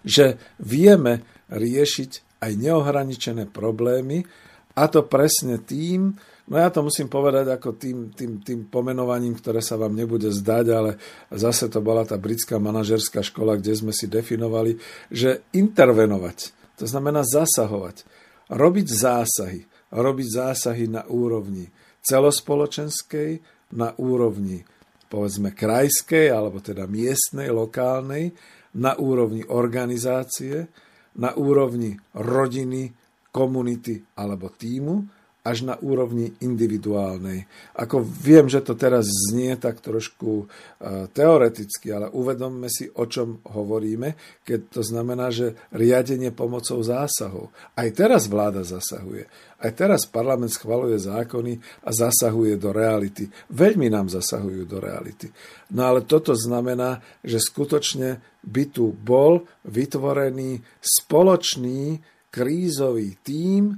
[0.02, 1.22] že vieme
[1.54, 4.26] riešiť aj neohraničené problémy
[4.74, 6.18] a to presne tým,
[6.50, 10.66] No ja to musím povedať ako tým, tým, tým pomenovaním, ktoré sa vám nebude zdať,
[10.74, 10.98] ale
[11.30, 14.74] zase to bola tá britská manažerská škola, kde sme si definovali,
[15.14, 18.02] že intervenovať, to znamená zasahovať,
[18.50, 19.62] robiť zásahy,
[19.94, 21.70] robiť zásahy na úrovni
[22.02, 23.38] celospoločenskej,
[23.78, 24.66] na úrovni
[25.06, 28.34] povedzme krajskej, alebo teda miestnej, lokálnej,
[28.74, 30.66] na úrovni organizácie,
[31.14, 32.90] na úrovni rodiny,
[33.30, 37.48] komunity alebo týmu až na úrovni individuálnej.
[37.72, 43.40] Ako viem, že to teraz znie tak trošku e, teoreticky, ale uvedomme si, o čom
[43.48, 47.48] hovoríme, keď to znamená, že riadenie pomocou zásahov.
[47.72, 49.24] Aj teraz vláda zasahuje.
[49.60, 53.28] Aj teraz parlament schvaluje zákony a zasahuje do reality.
[53.52, 55.32] Veľmi nám zasahujú do reality.
[55.72, 62.00] No ale toto znamená, že skutočne by tu bol vytvorený spoločný
[62.32, 63.76] krízový tím,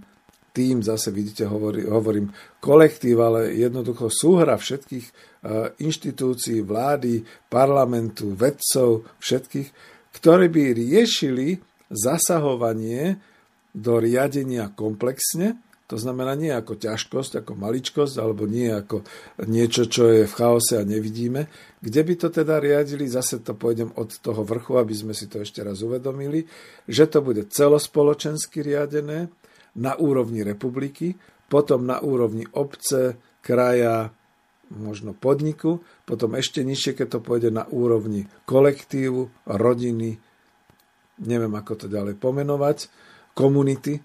[0.53, 2.29] tým, zase vidíte, hovorí, hovorím
[2.61, 5.13] kolektív, ale jednoducho súhra všetkých e,
[5.81, 9.69] inštitúcií, vlády, parlamentu, vedcov, všetkých,
[10.13, 11.57] ktoré by riešili
[11.89, 13.17] zasahovanie
[13.73, 15.57] do riadenia komplexne,
[15.93, 19.05] to znamená nie ako ťažkosť, ako maličkosť, alebo nie ako
[19.45, 21.53] niečo, čo je v chaose a nevidíme.
[21.85, 25.45] Kde by to teda riadili, zase to pôjdem od toho vrchu, aby sme si to
[25.45, 26.49] ešte raz uvedomili,
[26.89, 29.29] že to bude celospoločensky riadené
[29.79, 31.17] na úrovni republiky,
[31.49, 34.13] potom na úrovni obce, kraja,
[34.73, 40.17] možno podniku, potom ešte nižšie, keď to pôjde na úrovni kolektívu, rodiny,
[41.21, 42.89] neviem ako to ďalej pomenovať,
[43.37, 44.01] komunity,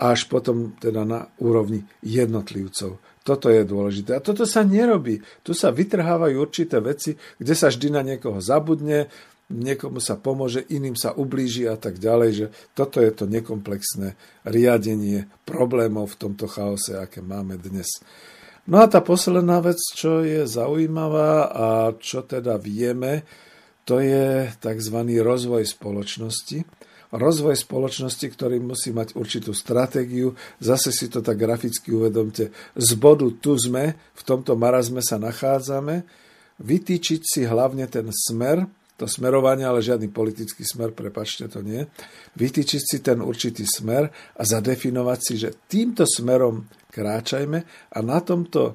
[0.00, 3.00] až potom teda na úrovni jednotlivcov.
[3.20, 4.16] Toto je dôležité.
[4.16, 5.20] A toto sa nerobí.
[5.44, 9.12] Tu sa vytrhávajú určité veci, kde sa vždy na niekoho zabudne,
[9.50, 14.14] niekomu sa pomôže, iným sa ublíži a tak ďalej, že toto je to nekomplexné
[14.46, 18.00] riadenie problémov v tomto chaose, aké máme dnes.
[18.70, 21.66] No a tá posledná vec, čo je zaujímavá a
[21.98, 23.26] čo teda vieme,
[23.82, 24.96] to je tzv.
[25.18, 26.62] rozvoj spoločnosti
[27.10, 30.38] rozvoj spoločnosti, ktorý musí mať určitú stratégiu.
[30.62, 32.54] Zase si to tak graficky uvedomte.
[32.78, 36.06] Z bodu tu sme, v tomto marazme sa nachádzame,
[36.62, 38.68] vytýčiť si hlavne ten smer,
[39.00, 41.88] to smerovanie, ale žiadny politický smer, prepačte to nie,
[42.36, 47.58] vytýčiť si ten určitý smer a zadefinovať si, že týmto smerom kráčajme
[47.96, 48.72] a na tomto e,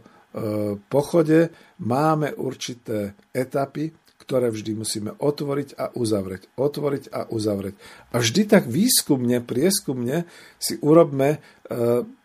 [0.90, 1.54] pochode
[1.86, 3.94] máme určité etapy,
[4.26, 6.58] ktoré vždy musíme otvoriť a uzavrieť.
[6.58, 7.78] Otvoriť a uzavrieť.
[8.10, 10.26] A vždy tak výskumne, prieskumne
[10.58, 11.40] si urobme, e,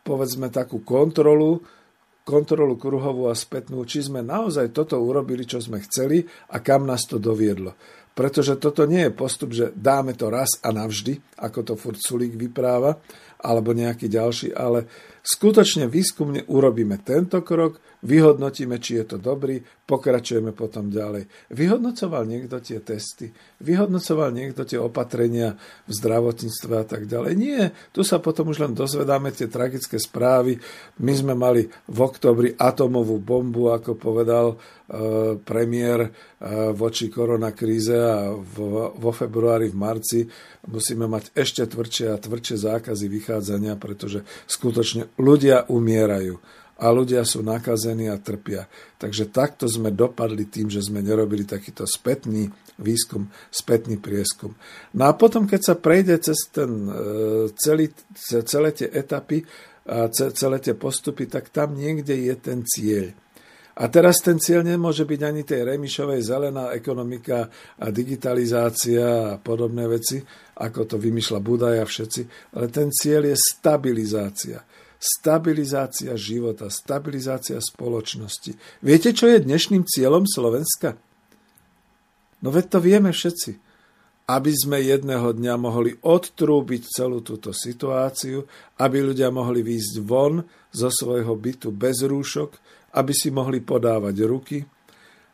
[0.01, 1.61] povedzme, takú kontrolu,
[2.31, 6.22] kontrolu kruhovú a spätnú, či sme naozaj toto urobili, čo sme chceli
[6.55, 7.74] a kam nás to doviedlo.
[8.14, 12.39] Pretože toto nie je postup, že dáme to raz a navždy, ako to furt Sulík
[12.39, 12.99] vypráva,
[13.41, 14.87] alebo nejaký ďalší, ale
[15.24, 21.27] skutočne výskumne urobíme tento krok, vyhodnotíme, či je to dobrý, pokračujeme potom ďalej.
[21.51, 27.33] Vyhodnocoval niekto tie testy, vyhodnocoval niekto tie opatrenia v zdravotníctve a tak ďalej.
[27.35, 30.63] Nie, tu sa potom už len dozvedáme tie tragické správy.
[31.03, 34.57] My sme mali v oktobri atomovú bombu, ako povedal e,
[35.43, 36.11] premiér e,
[36.71, 40.21] voči koronakríze a vo, vo februári, v marci
[40.71, 47.45] musíme mať ešte tvrdšie a tvrdšie zákazy vychádzania, pretože skutočne ľudia umierajú a ľudia sú
[47.45, 48.64] nakazení a trpia.
[48.97, 52.49] Takže takto sme dopadli tým, že sme nerobili takýto spätný
[52.81, 54.57] výskum, spätný prieskum.
[54.97, 56.93] No a potom, keď sa prejde cez ten, e,
[57.61, 57.93] celý,
[58.24, 59.45] celé tie etapy
[59.85, 63.12] a celé tie postupy, tak tam niekde je ten cieľ.
[63.81, 67.49] A teraz ten cieľ nemôže byť ani tej Remišovej zelená ekonomika
[67.81, 70.20] a digitalizácia a podobné veci,
[70.61, 72.22] ako to vymýšľa Budaj a všetci,
[72.61, 74.61] ale ten cieľ je stabilizácia
[75.01, 78.53] stabilizácia života, stabilizácia spoločnosti.
[78.85, 81.01] Viete, čo je dnešným cieľom Slovenska?
[82.45, 83.73] No veď to vieme všetci.
[84.31, 88.47] Aby sme jedného dňa mohli odtrúbiť celú túto situáciu,
[88.79, 92.51] aby ľudia mohli výjsť von zo svojho bytu bez rúšok,
[92.95, 94.63] aby si mohli podávať ruky,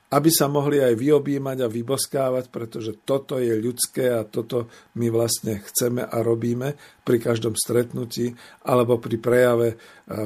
[0.06, 4.70] aby sa mohli aj vyobímať a vyboskávať, pretože toto je ľudské a toto
[5.02, 8.30] my vlastne chceme a robíme pri každom stretnutí
[8.62, 9.76] alebo pri prejave e,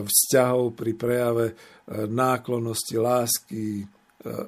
[0.05, 1.55] vzťahov, pri prejave e,
[2.13, 3.85] náklonnosti, lásky e,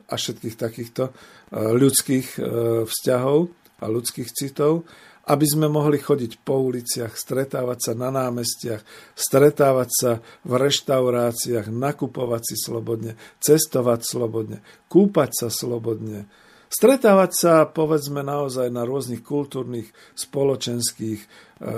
[0.05, 1.05] a všetkých takýchto
[1.53, 2.41] ľudských
[2.89, 3.39] vzťahov
[3.81, 4.89] a ľudských citov
[5.23, 8.83] aby sme mohli chodiť po uliciach, stretávať sa na námestiach,
[9.15, 10.13] stretávať sa
[10.43, 14.59] v reštauráciách, nakupovať si slobodne, cestovať slobodne,
[14.91, 16.27] kúpať sa slobodne,
[16.67, 21.27] stretávať sa, povedzme, naozaj na rôznych kultúrnych, spoločenských, e,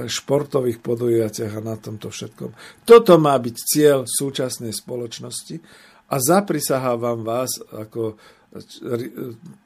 [0.09, 2.51] športových podujatiach a na tomto všetkom.
[2.89, 5.61] Toto má byť cieľ súčasnej spoločnosti
[6.09, 8.17] a zaprisahávam vás ako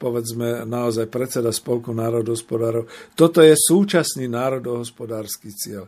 [0.01, 2.89] povedzme naozaj predseda Spolku národohospodárov.
[3.13, 5.85] Toto je súčasný národohospodársky cieľ.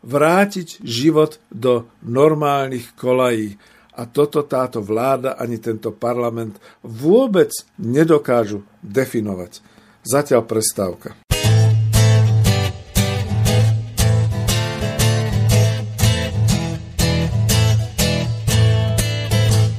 [0.00, 3.58] Vrátiť život do normálnych kolají.
[3.98, 7.50] A toto táto vláda ani tento parlament vôbec
[7.82, 9.60] nedokážu definovať.
[10.06, 11.18] Zatiaľ prestávka.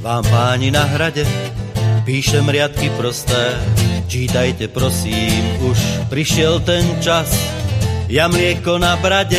[0.04, 1.49] Vám páni na hrade
[2.10, 3.54] Píšem riadky prosté,
[4.10, 5.78] čítajte prosím, už
[6.10, 7.30] prišiel ten čas.
[8.10, 9.38] Ja mlieko na brade,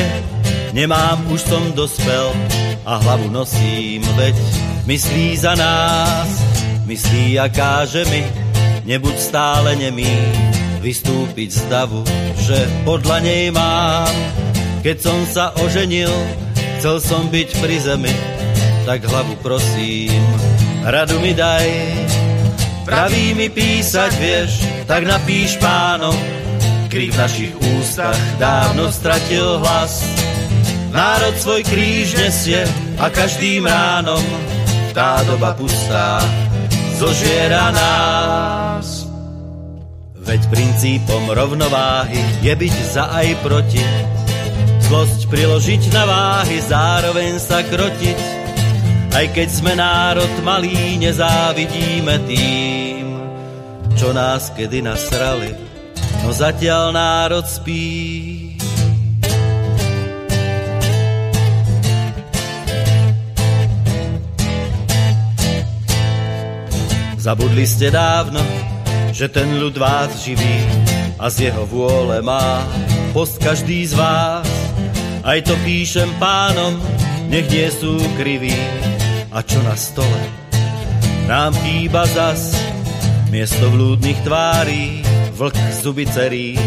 [0.71, 2.31] nemám, už som dospel
[2.87, 4.39] a hlavu nosím, veď
[4.87, 6.31] myslí za nás,
[6.87, 8.23] myslí a káže mi,
[8.87, 10.15] nebuď stále nemý,
[10.79, 12.07] vystúpiť z davu,
[12.39, 14.15] že podľa nej mám.
[14.87, 16.15] Keď som sa oženil,
[16.79, 18.15] chcel som byť pri zemi,
[18.87, 20.23] tak hlavu prosím,
[20.87, 21.67] radu mi daj,
[22.85, 24.51] Praví mi písať vieš,
[24.89, 26.17] tak napíš pánom,
[26.89, 30.03] krik v našich ústach dávno stratil hlas.
[30.91, 32.67] Národ svoj kríž nesie
[32.99, 34.23] a každým ránom
[34.91, 36.19] tá doba pustá
[36.99, 39.07] zožiera nás.
[40.21, 43.83] Veď princípom rovnováhy je byť za aj proti.
[44.91, 48.40] Zlosť priložiť na váhy, zároveň sa krotiť.
[49.11, 53.07] Aj keď sme národ malý, nezávidíme tým,
[53.99, 55.51] čo nás kedy nasrali.
[56.23, 58.55] No zatiaľ národ spí.
[67.21, 68.41] Zabudli ste dávno,
[69.13, 70.65] že ten ľud vás živí
[71.21, 72.65] a z jeho vôle má
[73.13, 74.49] post každý z vás.
[75.21, 76.81] Aj to píšem pánom,
[77.29, 78.57] nech nie sú kriví.
[79.31, 80.23] A čo na stole?
[81.31, 82.55] Nám chýba zas
[83.31, 85.07] miesto vlúdnych tvári,
[85.39, 86.59] vlk zuby cerí.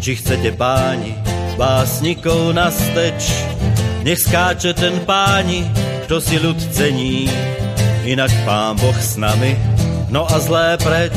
[0.00, 1.12] Či chcete páni,
[1.60, 3.28] básnikov na steč,
[4.00, 5.68] nech skáče ten páni,
[6.08, 7.28] kto si ľud cení.
[8.08, 9.52] Inak pán Boh s nami
[10.10, 11.14] no a zlé preč.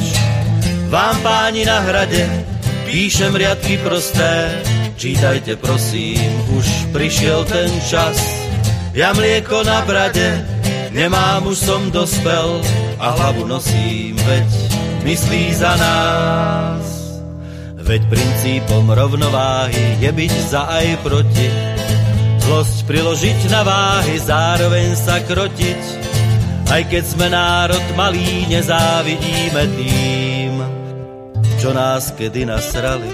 [0.94, 2.30] Vám páni na hrade
[2.86, 4.62] píšem riadky prosté,
[5.02, 8.22] čítajte prosím, už prišiel ten čas.
[8.94, 10.46] Ja mlieko na brade,
[10.94, 12.62] nemám, už som dospel
[13.02, 14.50] a hlavu nosím, veď
[15.04, 16.86] myslí za nás.
[17.84, 21.50] Veď princípom rovnováhy je byť za aj proti.
[22.48, 26.14] Zlosť priložiť na váhy, zároveň sa krotiť
[26.74, 30.54] aj keď sme národ malý, nezávidíme tým,
[31.62, 33.10] čo nás kedy nasrali.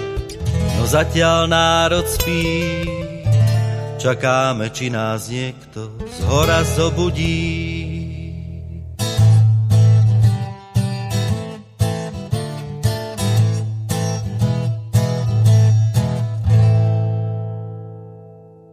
[0.80, 2.86] No zatiaľ národ spí,
[4.00, 8.00] čakáme, či nás niekto z hora zobudí.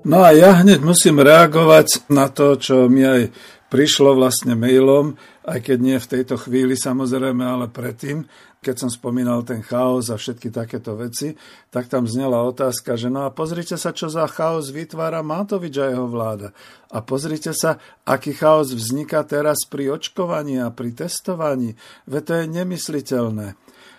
[0.07, 3.27] No a ja hneď musím reagovať na to, čo mi aj
[3.67, 8.23] prišlo vlastne mailom, aj keď nie v tejto chvíli samozrejme, ale predtým,
[8.61, 11.37] keď som spomínal ten chaos a všetky takéto veci,
[11.69, 15.93] tak tam znela otázka, že no a pozrite sa, čo za chaos vytvára Matovič a
[15.93, 16.51] jeho vláda.
[16.89, 21.77] A pozrite sa, aký chaos vzniká teraz pri očkovaní a pri testovaní.
[22.09, 23.47] Veď to je nemysliteľné.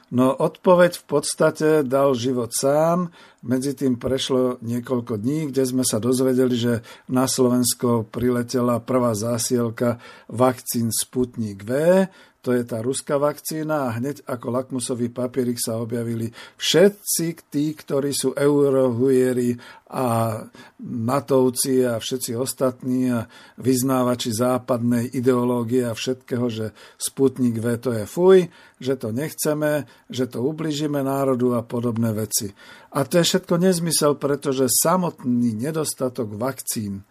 [0.08, 3.12] No odpoveď v podstate dal život sám,
[3.44, 6.74] medzi tým prešlo niekoľko dní, kde sme sa dozvedeli, že
[7.12, 10.00] na Slovensko priletela prvá zásielka
[10.32, 12.08] vakcín Sputnik V,
[12.48, 18.08] to je tá ruská vakcína a hneď ako lakmusový papierik sa objavili všetci tí, ktorí
[18.16, 19.52] sú eurohujeri
[19.92, 20.40] a
[20.80, 23.28] natovci a všetci ostatní a
[23.60, 28.48] vyznávači západnej ideológie a všetkého, že Sputnik V to je fuj,
[28.80, 32.48] že to nechceme, že to ubližíme národu a podobné veci.
[32.96, 37.04] A to je všetko nezmysel, pretože samotný nedostatok vakcín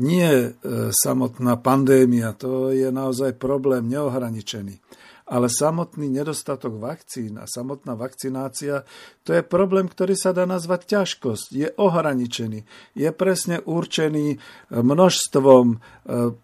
[0.00, 0.52] nie e,
[0.90, 4.80] samotná pandémia, to je naozaj problém neohraničený
[5.30, 8.82] ale samotný nedostatok vakcín a samotná vakcinácia,
[9.22, 11.46] to je problém, ktorý sa dá nazvať ťažkosť.
[11.54, 12.66] Je ohraničený,
[12.98, 14.42] je presne určený
[14.74, 15.76] množstvom, e,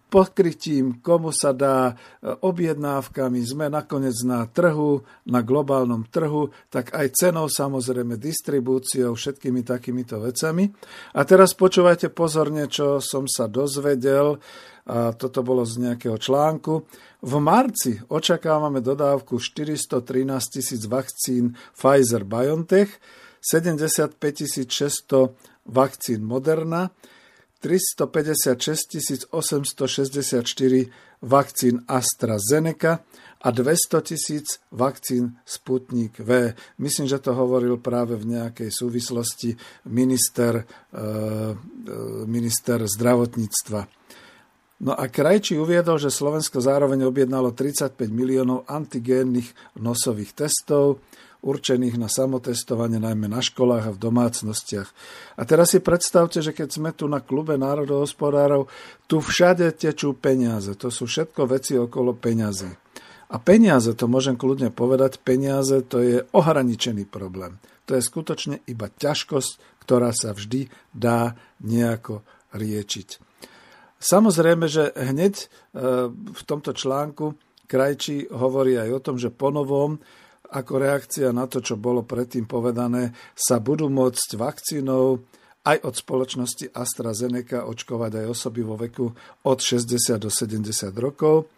[0.07, 1.93] pokrytím, komu sa dá e,
[2.31, 3.43] objednávkami.
[3.43, 10.71] Sme nakoniec na trhu, na globálnom trhu, tak aj cenou samozrejme, distribúciou, všetkými takýmito vecami.
[11.11, 14.39] A teraz počúvajte pozorne, čo som sa dozvedel
[14.87, 16.87] a toto bolo z nejakého článku.
[17.19, 19.99] V marci očakávame dodávku 413
[20.47, 22.89] tisíc vakcín Pfizer-BioNTech,
[23.43, 24.15] 75
[24.71, 25.35] 600
[25.67, 26.95] vakcín Moderna,
[27.59, 30.89] 356 864
[31.21, 33.03] vakcín AstraZeneca
[33.41, 36.53] a 200 tisíc vakcín Sputnik V.
[36.77, 39.57] Myslím, že to hovoril práve v nejakej súvislosti
[39.89, 41.05] minister, e,
[42.25, 43.89] minister zdravotníctva.
[44.77, 51.01] No a Krajčí uviedol, že Slovensko zároveň objednalo 35 miliónov antigénnych nosových testov,
[51.41, 54.89] určených na samotestovanie najmä na školách a v domácnostiach.
[55.37, 58.69] A teraz si predstavte, že keď sme tu na klube národohospodárov,
[59.05, 60.73] tu všade tečú peniaze.
[60.77, 62.69] To sú všetko veci okolo peňazí.
[63.27, 67.59] A peniaze, to môžem kľudne povedať, peniaze to je ohraničený problém.
[67.89, 72.23] To je skutočne iba ťažkosť, ktorá sa vždy dá nejako
[72.55, 73.26] riečiť.
[73.97, 75.45] Samozrejme, že hneď e,
[76.13, 77.33] v tomto článku
[77.67, 79.99] Krajčí hovorí aj o tom, že ponovom
[80.47, 85.19] ako reakcia na to, čo bolo predtým povedané, sa budú môcť vakcínou
[85.67, 89.11] aj od spoločnosti AstraZeneca očkovať aj osoby vo veku
[89.43, 90.63] od 60 do 70
[90.95, 91.51] rokov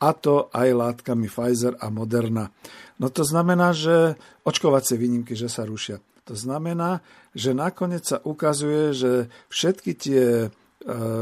[0.00, 2.48] a to aj látkami Pfizer a Moderna.
[2.96, 4.16] No to znamená, že
[4.48, 6.00] očkovacie výnimky, že sa rušia.
[6.24, 7.04] To znamená,
[7.36, 9.12] že nakoniec sa ukazuje, že
[9.52, 10.48] všetky tie,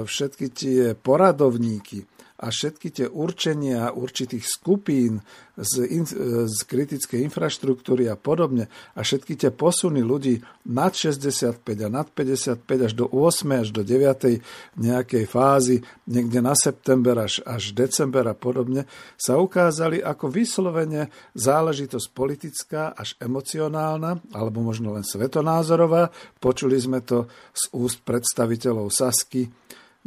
[0.05, 2.07] všetky tie poradovníky,
[2.39, 5.19] a všetky tie určenia určitých skupín
[5.59, 6.07] z, in,
[6.47, 10.39] z kritickej infraštruktúry a podobne a všetky tie posuny ľudí
[10.71, 14.39] nad 65 a nad 55 až do 8 až do 9
[14.79, 18.87] nejakej fázy, niekde na september až, až december a podobne,
[19.19, 26.15] sa ukázali ako vyslovene záležitosť politická až emocionálna, alebo možno len svetonázorová.
[26.39, 29.51] Počuli sme to z úst predstaviteľov Sasky,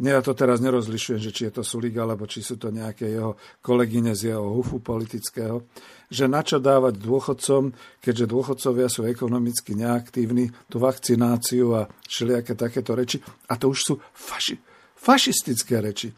[0.09, 3.37] ja to teraz nerozlišujem, že či je to Sulík, alebo či sú to nejaké jeho
[3.61, 5.69] kolegyne z jeho hufu politického,
[6.09, 7.69] že na čo dávať dôchodcom,
[8.01, 13.21] keďže dôchodcovia sú ekonomicky neaktívni, tú vakcináciu a všelijaké takéto reči.
[13.53, 14.57] A to už sú faši,
[14.97, 16.09] fašistické reči.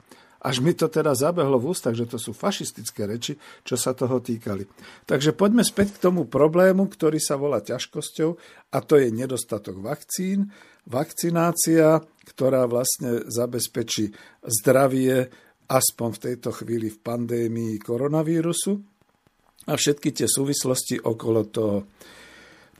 [0.43, 4.19] Až mi to teda zabehlo v ústach, že to sú fašistické reči, čo sa toho
[4.19, 4.67] týkali.
[5.07, 8.29] Takže poďme späť k tomu problému, ktorý sa volá ťažkosťou,
[8.75, 10.51] a to je nedostatok vakcín,
[10.83, 14.11] vakcinácia, ktorá vlastne zabezpečí
[14.43, 15.31] zdravie
[15.71, 18.75] aspoň v tejto chvíli v pandémii koronavírusu
[19.63, 21.77] a všetky tie súvislosti okolo toho.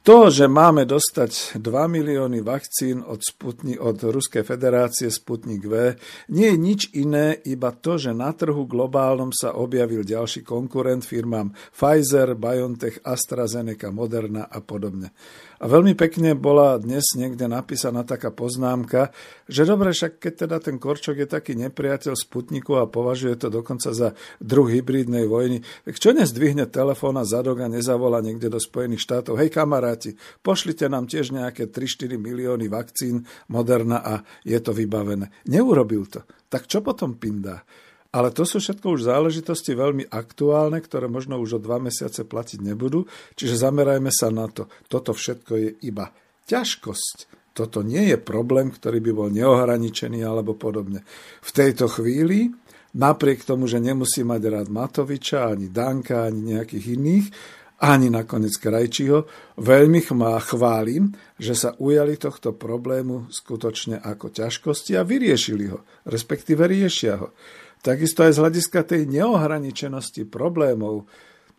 [0.04, 5.96] To, že máme dostať 2 milióny vakcín od, Sputni, od Ruskej federácie Sputnik V,
[6.28, 11.56] nie je nič iné, iba to, že na trhu globálnom sa objavil ďalší konkurent firmám
[11.72, 15.16] Pfizer, BioNTech, AstraZeneca, Moderna a podobne.
[15.64, 19.16] A veľmi pekne bola dnes niekde napísaná taká poznámka,
[19.48, 23.96] že dobre, však keď teda ten Korčok je taký nepriateľ Sputniku a považuje to dokonca
[23.96, 24.12] za
[24.44, 29.40] druh hybridnej vojny, tak čo nezdvihne telefón a zadok a nezavola niekde do Spojených štátov,
[29.40, 35.32] hej kamaráti, pošlite nám tiež nejaké 3-4 milióny vakcín Moderna a je to vybavené.
[35.48, 36.28] Neurobil to.
[36.52, 37.64] Tak čo potom pindá?
[38.14, 42.62] Ale to sú všetko už záležitosti veľmi aktuálne, ktoré možno už o dva mesiace platiť
[42.62, 44.70] nebudú, čiže zamerajme sa na to.
[44.86, 46.14] Toto všetko je iba
[46.46, 47.42] ťažkosť.
[47.58, 51.02] Toto nie je problém, ktorý by bol neohraničený alebo podobne.
[51.42, 52.54] V tejto chvíli,
[52.98, 57.28] napriek tomu, že nemusí mať rád Matoviča, ani Danka, ani nejakých iných,
[57.84, 59.28] ani nakoniec Krajčího,
[59.60, 66.64] veľmi má chválim, že sa ujali tohto problému skutočne ako ťažkosti a vyriešili ho, respektíve
[66.64, 67.36] riešia ho.
[67.84, 71.04] Takisto aj z hľadiska tej neohraničenosti problémov.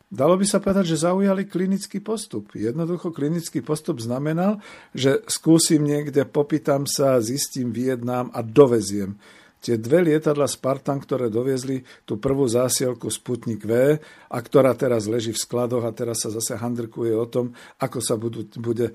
[0.08, 2.56] Dalo by sa povedať, že zaujali klinický postup.
[2.56, 4.64] Jednoducho klinický postup znamenal,
[4.96, 9.20] že skúsim niekde, popýtam sa, zistím, vyjednám a doveziem
[9.64, 13.96] tie dve lietadla Spartan, ktoré doviezli tú prvú zásielku Sputnik V
[14.28, 18.20] a ktorá teraz leží v skladoch a teraz sa zase handrkuje o tom, ako sa
[18.20, 18.94] budú, bude e,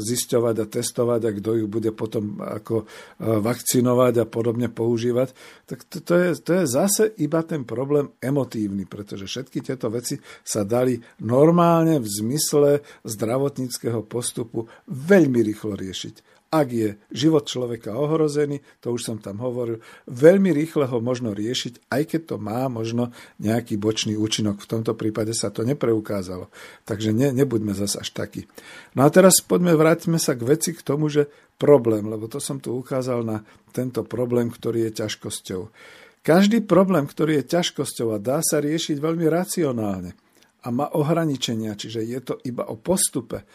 [0.00, 2.84] zisťovať a testovať a kto ju bude potom ako e,
[3.20, 5.36] vakcinovať a podobne používať,
[5.68, 10.16] tak to, to, je, to je zase iba ten problém emotívny, pretože všetky tieto veci
[10.40, 18.58] sa dali normálne v zmysle zdravotníckého postupu veľmi rýchlo riešiť ak je život človeka ohrozený,
[18.82, 19.78] to už som tam hovoril,
[20.10, 24.58] veľmi rýchle ho možno riešiť, aj keď to má možno nejaký bočný účinok.
[24.58, 26.50] V tomto prípade sa to nepreukázalo.
[26.82, 28.50] Takže ne, nebuďme zase až takí.
[28.98, 32.58] No a teraz poďme, vrátime sa k veci, k tomu, že problém, lebo to som
[32.58, 35.70] tu ukázal na tento problém, ktorý je ťažkosťou.
[36.26, 40.18] Každý problém, ktorý je ťažkosťou a dá sa riešiť veľmi racionálne
[40.60, 43.46] a má ohraničenia, čiže je to iba o postupe,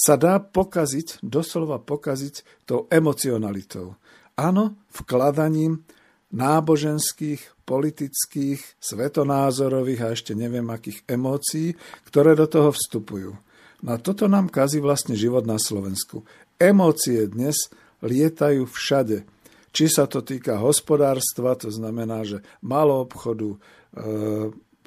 [0.00, 4.00] sa dá pokaziť, doslova pokaziť tou emocionalitou.
[4.40, 5.84] Áno, vkladaním
[6.32, 11.76] náboženských, politických, svetonázorových a ešte neviem akých emócií,
[12.08, 13.36] ktoré do toho vstupujú.
[13.84, 16.24] No a toto nám kazí vlastne život na Slovensku.
[16.56, 17.68] Emócie dnes
[18.00, 19.28] lietajú všade.
[19.70, 23.58] Či sa to týka hospodárstva, to znamená, že malo obchodu, e,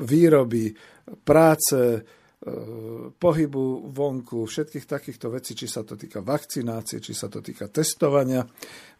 [0.01, 0.75] výroby,
[1.23, 2.03] práce,
[3.15, 8.43] pohybu vonku, všetkých takýchto vecí, či sa to týka vakcinácie, či sa to týka testovania.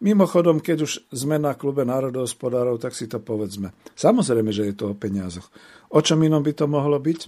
[0.00, 3.76] Mimochodom, keď už sme na klube národohospodárov, tak si to povedzme.
[3.92, 5.52] Samozrejme, že je to o peniazoch.
[5.92, 7.20] O čom inom by to mohlo byť?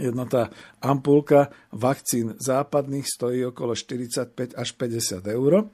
[0.00, 0.48] Jedna tá
[0.80, 5.68] ampulka vakcín západných stojí okolo 45 až 50 eur.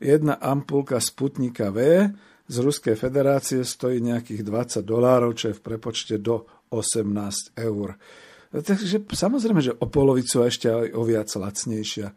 [0.00, 2.08] Jedna ampulka Sputnika V
[2.44, 7.96] z Ruskej federácie stojí nejakých 20 dolárov, čo je v prepočte do 18 eur.
[8.54, 12.14] Takže samozrejme, že o polovicu a ešte aj o viac lacnejšia.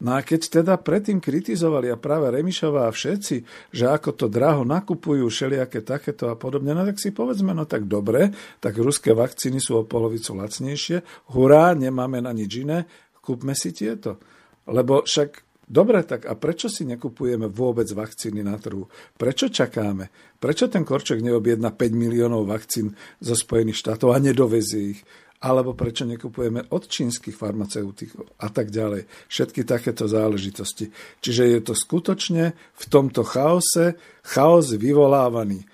[0.00, 3.36] No a keď teda predtým kritizovali a práve Remišová a všetci,
[3.68, 7.84] že ako to draho nakupujú všelijaké takéto a podobne, no tak si povedzme, no tak
[7.84, 8.32] dobre,
[8.64, 12.88] tak ruské vakcíny sú o polovicu lacnejšie, hurá, nemáme na nič iné,
[13.20, 14.20] kúpme si tieto.
[14.68, 18.90] Lebo však Dobre, tak a prečo si nekupujeme vôbec vakcíny na trhu?
[19.14, 20.34] Prečo čakáme?
[20.34, 22.90] Prečo ten Korčok neobjedná 5 miliónov vakcín
[23.22, 25.06] zo Spojených štátov a nedovezie ich?
[25.40, 29.08] Alebo prečo nekupujeme od čínskych farmaceutikov a tak ďalej.
[29.28, 30.92] Všetky takéto záležitosti.
[31.24, 35.64] Čiže je to skutočne v tomto chaose, chaos vyvolávaný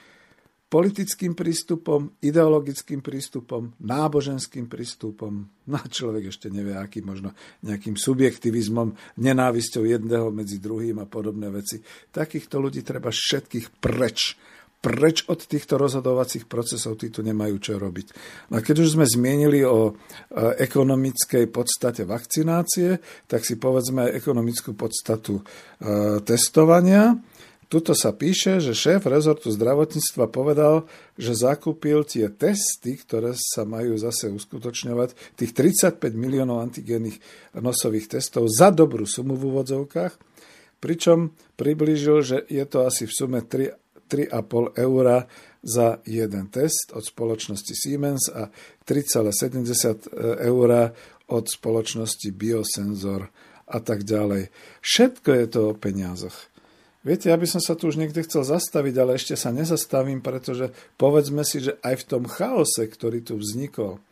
[0.67, 5.47] politickým prístupom, ideologickým prístupom, náboženským prístupom.
[5.71, 11.79] No človek ešte nevie, aký možno nejakým subjektivizmom, nenávisťou jedného medzi druhým a podobné veci.
[12.11, 14.35] Takýchto ľudí treba všetkých preč
[14.87, 18.07] preč od týchto rozhodovacích procesov, tí tu nemajú čo robiť.
[18.55, 19.93] A keď už sme zmienili o e,
[20.62, 27.18] ekonomickej podstate vakcinácie, tak si povedzme ekonomickú podstatu e, testovania.
[27.66, 30.87] Tuto sa píše, že šéf rezortu zdravotníctva povedal,
[31.18, 37.18] že zakúpil tie testy, ktoré sa majú zase uskutočňovať, tých 35 miliónov antigénnych
[37.59, 40.14] nosových testov za dobrú sumu v úvodzovkách,
[40.78, 45.26] pričom priblížil, že je to asi v sume 3 3,5 eura
[45.66, 48.48] za jeden test od spoločnosti Siemens a
[48.86, 50.14] 3,70
[50.46, 50.94] eura
[51.26, 53.26] od spoločnosti Biosensor
[53.66, 54.54] a tak ďalej.
[54.78, 56.38] Všetko je to o peniazoch.
[57.07, 60.74] Viete, ja by som sa tu už niekde chcel zastaviť, ale ešte sa nezastavím, pretože
[60.98, 64.02] povedzme si, že aj v tom chaose, ktorý tu vznikol,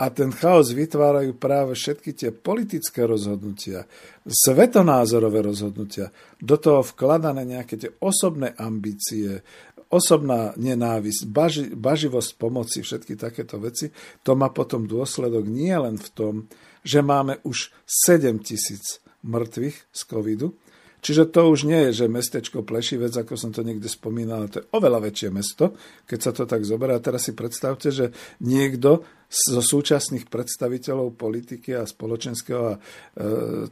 [0.00, 3.86] a ten chaos vytvárajú práve všetky tie politické rozhodnutia,
[4.26, 6.10] svetonázorové rozhodnutia,
[6.42, 9.44] do toho vkladané nejaké tie osobné ambície,
[9.92, 13.92] osobná nenávisť, baži, baživosť pomoci, všetky takéto veci,
[14.24, 16.34] to má potom dôsledok nie len v tom,
[16.82, 20.56] že máme už 7 tisíc mŕtvych z covidu,
[21.02, 24.70] Čiže to už nie je, že mestečko Plešivec, ako som to niekde spomínal, to je
[24.70, 25.74] oveľa väčšie mesto,
[26.06, 27.02] keď sa to tak zoberá.
[27.02, 32.80] Teraz si predstavte, že niekto zo súčasných predstaviteľov politiky a spoločenského a e,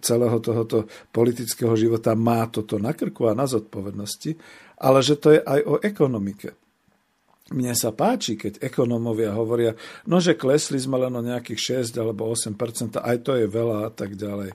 [0.03, 4.35] celého tohoto politického života má toto na krku a na zodpovednosti,
[4.83, 6.51] ale že to je aj o ekonomike.
[7.55, 9.79] Mne sa páči, keď ekonómovia hovoria,
[10.11, 13.91] no že klesli sme len o nejakých 6 alebo 8% aj to je veľa a
[13.95, 14.51] tak ďalej.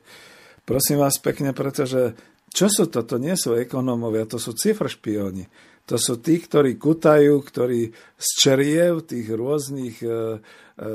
[0.65, 2.17] Prosím vás pekne, pretože
[2.55, 3.03] čo sú to?
[3.03, 5.43] To nie sú ekonómovia, to sú cifršpioni.
[5.85, 10.89] To sú tí, ktorí kutajú, ktorí z čeriev tých rôznych, e, e,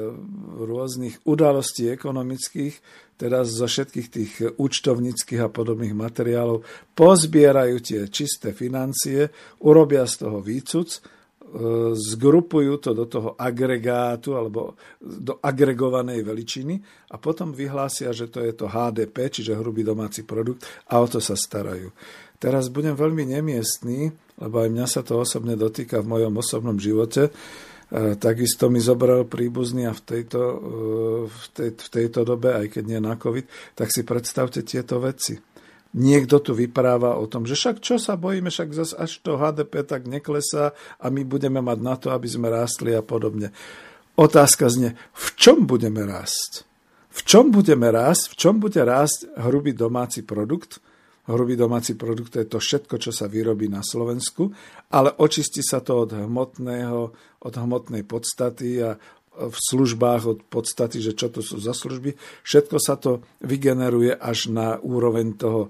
[0.57, 2.75] rôznych udalostí ekonomických,
[3.21, 6.65] teda zo všetkých tých účtovníckých a podobných materiálov,
[6.97, 9.29] pozbierajú tie čisté financie,
[9.61, 11.20] urobia z toho výcuc,
[11.95, 16.79] zgrupujú to do toho agregátu alebo do agregovanej veličiny
[17.11, 21.19] a potom vyhlásia, že to je to HDP, čiže hrubý domáci produkt a o to
[21.19, 21.91] sa starajú.
[22.41, 24.09] Teraz budem veľmi nemiestný,
[24.41, 27.29] lebo aj mňa sa to osobne dotýka v mojom osobnom živote.
[27.29, 27.33] E,
[28.17, 30.59] takisto mi zobral príbuzný a v tejto, e,
[31.29, 35.50] v, tej, v tejto dobe, aj keď nie na COVID, tak si predstavte tieto veci
[35.97, 39.83] niekto tu vypráva o tom, že však čo sa bojíme, však zase až to HDP
[39.83, 43.51] tak neklesá a my budeme mať na to, aby sme rástli a podobne.
[44.15, 46.69] Otázka znie, v čom budeme rásť?
[47.11, 48.31] V čom budeme rásť?
[48.31, 50.79] V čom bude rásť hrubý domáci produkt?
[51.31, 54.51] Hrubý domáci produkt je to všetko, čo sa vyrobí na Slovensku,
[54.91, 57.01] ale očistí sa to od hmotného,
[57.41, 58.99] od hmotnej podstaty a
[59.49, 62.13] v službách od podstaty, že čo to sú za služby.
[62.45, 65.69] Všetko sa to vygeneruje až na úroveň toho e,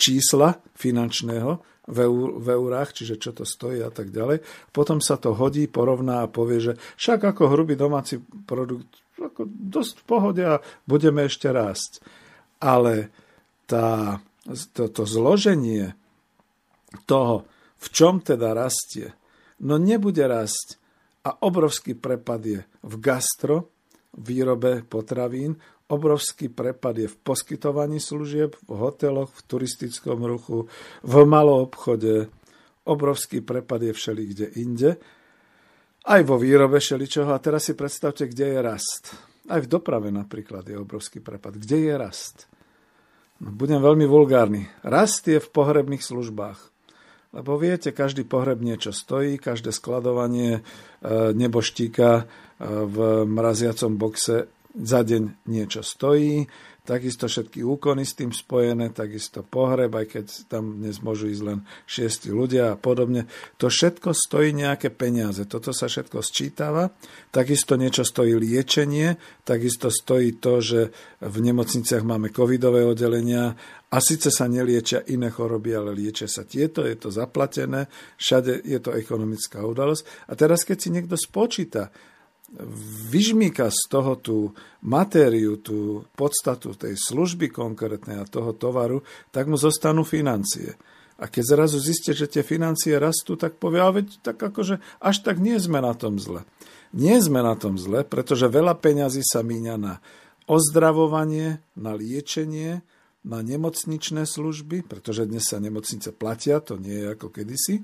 [0.00, 4.42] čísla finančného v, eur, eurách, čiže čo to stojí a tak ďalej.
[4.72, 8.18] Potom sa to hodí, porovná a povie, že však ako hrubý domáci
[8.48, 12.04] produkt ako dosť v pohode a budeme ešte rásť.
[12.60, 13.08] Ale
[13.64, 14.20] tá,
[14.76, 15.96] to, to zloženie
[17.08, 19.12] toho, v čom teda rastie,
[19.60, 20.80] no nebude rásť
[21.26, 23.74] a obrovský prepad je v gastro,
[24.14, 25.58] výrobe potravín,
[25.90, 30.70] obrovský prepad je v poskytovaní služieb, v hoteloch, v turistickom ruchu,
[31.02, 32.30] v maloobchode,
[32.86, 34.90] obrovský prepad je všelikde inde,
[36.06, 37.34] aj vo výrobe všeličoho.
[37.34, 39.18] A teraz si predstavte, kde je rast.
[39.50, 41.58] Aj v doprave napríklad je obrovský prepad.
[41.58, 42.46] Kde je rast?
[43.42, 44.70] No, budem veľmi vulgárny.
[44.86, 46.75] Rast je v pohrebných službách.
[47.36, 50.60] Lebo viete, každý pohreb niečo stojí, každé skladovanie e,
[51.36, 52.24] neboštíka e,
[52.64, 52.96] v
[53.28, 56.44] mraziacom boxe za deň niečo stojí,
[56.86, 61.58] takisto všetky úkony s tým spojené, takisto pohreb, aj keď tam dnes môžu ísť len
[61.88, 63.26] šiesti ľudia a podobne.
[63.58, 66.94] To všetko stojí nejaké peniaze, toto sa všetko sčítava,
[67.34, 70.80] takisto niečo stojí liečenie, takisto stojí to, že
[71.18, 73.58] v nemocniciach máme covidové oddelenia
[73.90, 78.78] a síce sa neliečia iné choroby, ale liečia sa tieto, je to zaplatené, všade je
[78.78, 80.30] to ekonomická udalosť.
[80.30, 81.90] A teraz, keď si niekto spočíta,
[83.10, 84.36] vyžmíka z toho tú
[84.86, 89.02] matériu, tú podstatu tej služby konkrétnej a toho tovaru,
[89.34, 90.78] tak mu zostanú financie.
[91.16, 95.16] A keď zrazu zistíte, že tie financie rastú, tak povie, ale veď tak akože až
[95.24, 96.44] tak nie sme na tom zle.
[96.92, 99.94] Nie sme na tom zle, pretože veľa peňazí sa míňa na
[100.46, 102.84] ozdravovanie, na liečenie,
[103.26, 107.82] na nemocničné služby, pretože dnes sa nemocnice platia, to nie je ako kedysi,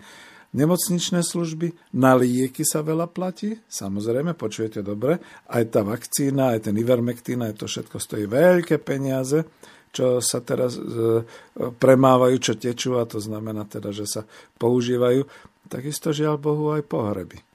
[0.52, 6.74] nemocničné služby, na lieky sa veľa platí, samozrejme, počujete dobre, aj tá vakcína, aj ten
[6.76, 9.44] ivermectin, aj to všetko stojí veľké peniaze,
[9.92, 11.24] čo sa teraz e,
[11.56, 14.22] premávajú, čo tečú a to znamená teda, že sa
[14.56, 15.28] používajú.
[15.68, 17.51] Takisto žiaľ Bohu aj pohreby.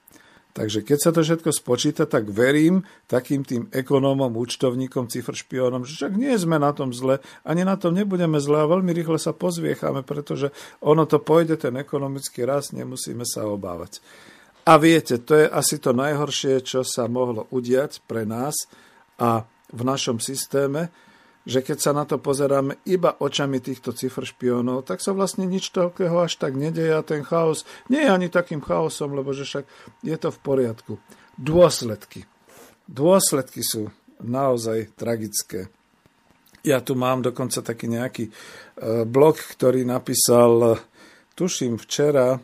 [0.58, 6.18] Takže keď sa to všetko spočíta, tak verím takým tým ekonómom, účtovníkom, cifršpiónom, že však
[6.18, 10.02] nie sme na tom zle, ani na tom nebudeme zle a veľmi rýchle sa pozviechame,
[10.02, 10.50] pretože
[10.82, 14.02] ono to pôjde, ten ekonomický rast, nemusíme sa obávať.
[14.66, 18.66] A viete, to je asi to najhoršie, čo sa mohlo udiať pre nás
[19.14, 20.90] a v našom systéme,
[21.48, 25.72] že keď sa na to pozeráme iba očami týchto cifr špiónov, tak sa vlastne nič
[25.72, 29.64] toľkého až tak nedeje a ten chaos nie je ani takým chaosom, lebo že však
[30.04, 30.92] je to v poriadku.
[31.40, 32.28] Dôsledky.
[32.84, 33.88] Dôsledky sú
[34.20, 35.72] naozaj tragické.
[36.60, 38.32] Ja tu mám dokonca taký nejaký e,
[39.08, 40.76] blog, ktorý napísal,
[41.32, 42.36] tuším včera,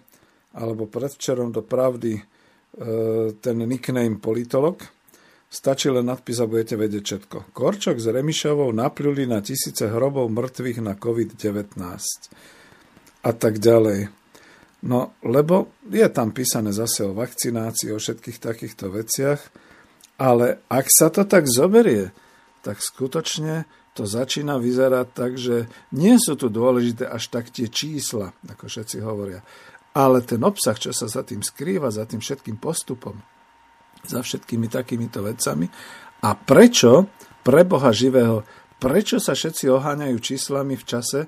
[0.56, 2.22] alebo predvčerom do pravdy, e,
[3.36, 4.80] ten nickname politolog,
[5.50, 7.38] Stačí len nadpis a budete vedieť všetko.
[7.54, 11.78] Korčok s Remišovou napľuli na tisíce hrobov mŕtvych na COVID-19.
[13.24, 14.10] A tak ďalej.
[14.84, 19.40] No, lebo je tam písané zase o vakcinácii, o všetkých takýchto veciach,
[20.20, 22.12] ale ak sa to tak zoberie,
[22.60, 23.64] tak skutočne
[23.94, 29.00] to začína vyzerať tak, že nie sú tu dôležité až tak tie čísla, ako všetci
[29.00, 29.40] hovoria,
[29.94, 33.14] ale ten obsah, čo sa za tým skrýva, za tým všetkým postupom,
[34.04, 35.68] za všetkými takýmito vecami.
[36.24, 37.08] A prečo,
[37.44, 38.44] pre Boha živého,
[38.80, 41.20] prečo sa všetci oháňajú číslami v čase,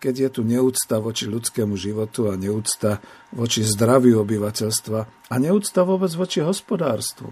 [0.00, 3.04] keď je tu neúcta voči ľudskému životu a neúcta
[3.36, 7.28] voči zdraviu obyvateľstva a neúcta vôbec voči hospodárstvu.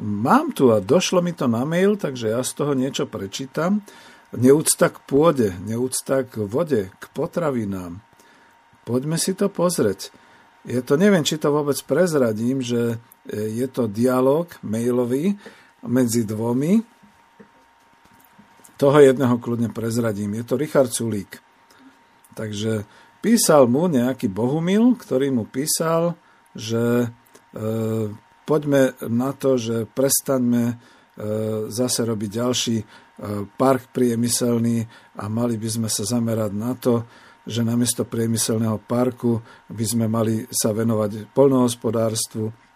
[0.00, 3.84] Mám tu a došlo mi to na mail, takže ja z toho niečo prečítam.
[4.32, 8.00] Neúcta k pôde, neúcta k vode, k potravinám.
[8.88, 10.08] Poďme si to pozrieť.
[10.62, 15.38] Je to, neviem, či to vôbec prezradím, že E, je to dialog mailový
[15.86, 16.82] medzi dvomi.
[18.74, 20.34] Toho jedného kľudne prezradím.
[20.34, 21.38] Je to Richard Sulík.
[22.34, 22.82] Takže
[23.22, 26.18] písal mu nejaký Bohumil, ktorý mu písal,
[26.58, 27.08] že e,
[28.42, 30.74] poďme na to, že prestaňme e,
[31.70, 32.84] zase robiť ďalší e,
[33.54, 34.82] park priemyselný
[35.14, 37.06] a mali by sme sa zamerať na to,
[37.42, 42.72] že namiesto priemyselného parku by sme mali sa venovať polnohospodárstvu,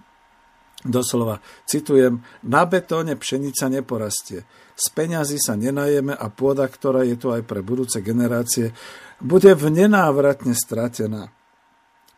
[0.86, 4.46] Doslova citujem, na betóne pšenica neporastie.
[4.78, 8.70] Z peňazí sa nenajeme a pôda, ktorá je tu aj pre budúce generácie,
[9.18, 11.32] bude v nenávratne stratená.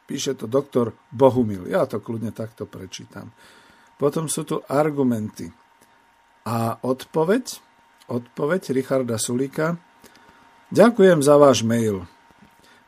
[0.04, 1.68] Píše to doktor Bohumil.
[1.68, 3.32] Ja to kľudne takto prečítam.
[3.96, 5.48] Potom sú tu argumenty.
[6.48, 7.60] A odpoveď?
[8.08, 9.76] Odpoveď Richarda Sulika.
[10.72, 12.08] Ďakujem za váš mail.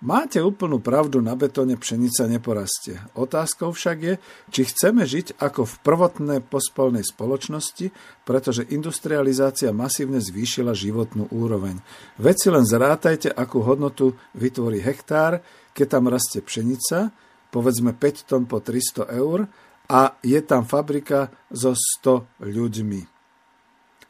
[0.01, 2.97] Máte úplnú pravdu, na betóne pšenica neporastie.
[3.13, 4.15] Otázkou však je,
[4.49, 7.93] či chceme žiť ako v prvotnej pospolnej spoločnosti,
[8.25, 11.85] pretože industrializácia masívne zvýšila životnú úroveň.
[12.17, 15.45] Veď si len zrátajte, akú hodnotu vytvorí hektár,
[15.77, 17.13] keď tam rastie pšenica,
[17.53, 19.53] povedzme 5 tón po 300 eur,
[19.85, 23.05] a je tam fabrika so 100 ľuďmi.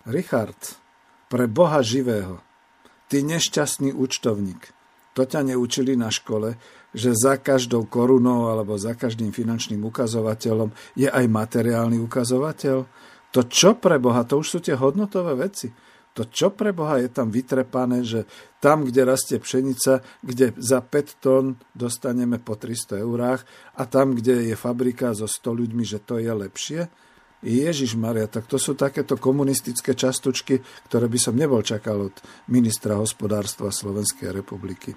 [0.07, 0.79] Richard,
[1.27, 2.39] pre Boha živého,
[3.11, 4.71] ty nešťastný účtovník–
[5.21, 6.57] to ťa neučili na škole,
[6.97, 12.79] že za každou korunou alebo za každým finančným ukazovateľom je aj materiálny ukazovateľ?
[13.31, 14.25] To čo pre Boha?
[14.25, 15.69] To už sú tie hodnotové veci.
[16.17, 18.27] To čo pre Boha je tam vytrepané, že
[18.59, 23.47] tam, kde rastie pšenica, kde za 5 tón dostaneme po 300 eurách
[23.79, 26.81] a tam, kde je fabrika so 100 ľuďmi, že to je lepšie?
[27.41, 32.17] Ježiš Maria, tak to sú takéto komunistické častučky, ktoré by som nebol čakal od
[32.53, 34.93] ministra hospodárstva Slovenskej republiky.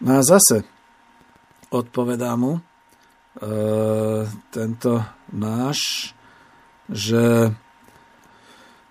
[0.00, 0.64] No a zase
[1.68, 2.60] odpovedá mu e,
[4.48, 4.92] tento
[5.32, 6.12] náš,
[6.88, 7.52] že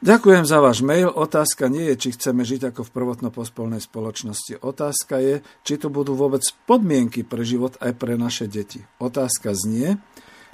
[0.02, 1.14] Ďakujem za váš mail.
[1.14, 4.58] Otázka nie je, či chceme žiť ako v prvotno-pospolnej spoločnosti.
[4.58, 8.82] Otázka je, či tu budú vôbec podmienky pre život aj pre naše deti.
[8.98, 10.02] Otázka znie,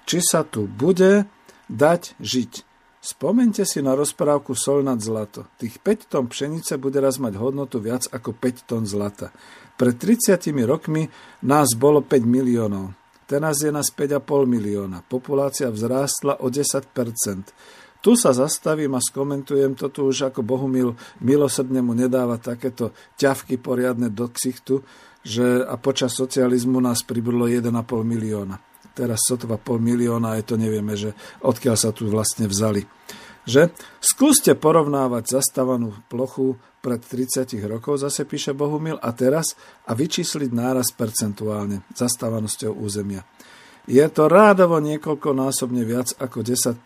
[0.03, 1.31] či sa tu bude
[1.67, 2.53] dať žiť.
[2.97, 5.47] Spomente si na rozprávku Sol nad zlato.
[5.55, 9.31] Tých 5 tón pšenice bude raz mať hodnotu viac ako 5 tón zlata.
[9.77, 11.07] Pred 30 rokmi
[11.45, 12.97] nás bolo 5 miliónov.
[13.29, 15.05] Teraz je nás 5,5 milióna.
[15.05, 21.81] Populácia vzrástla o 10% tu sa zastavím a skomentujem to tu už ako Bohumil milosrdne
[21.81, 24.85] mu nedáva takéto ťavky poriadne do ksichtu,
[25.25, 27.67] že a počas socializmu nás pribudlo 1,5
[28.05, 28.66] milióna.
[28.97, 31.13] Teraz sotva pol milióna, aj to nevieme, že
[31.45, 32.81] odkiaľ sa tu vlastne vzali.
[33.45, 33.69] Že?
[34.01, 39.53] Skúste porovnávať zastávanú plochu pred 30 rokov, zase píše Bohumil, a teraz
[39.85, 43.21] a vyčísliť náraz percentuálne zastávanosťou územia.
[43.87, 46.81] Je to rádovo niekoľkonásobne viac ako 10%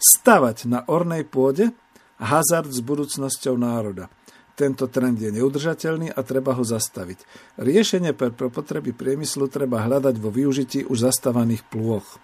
[0.00, 1.70] Stavať na ornej pôde
[2.18, 4.10] hazard s budúcnosťou národa.
[4.58, 7.22] Tento trend je neudržateľný a treba ho zastaviť.
[7.62, 12.18] Riešenie pre potreby priemyslu treba hľadať vo využití už zastávaných plôch.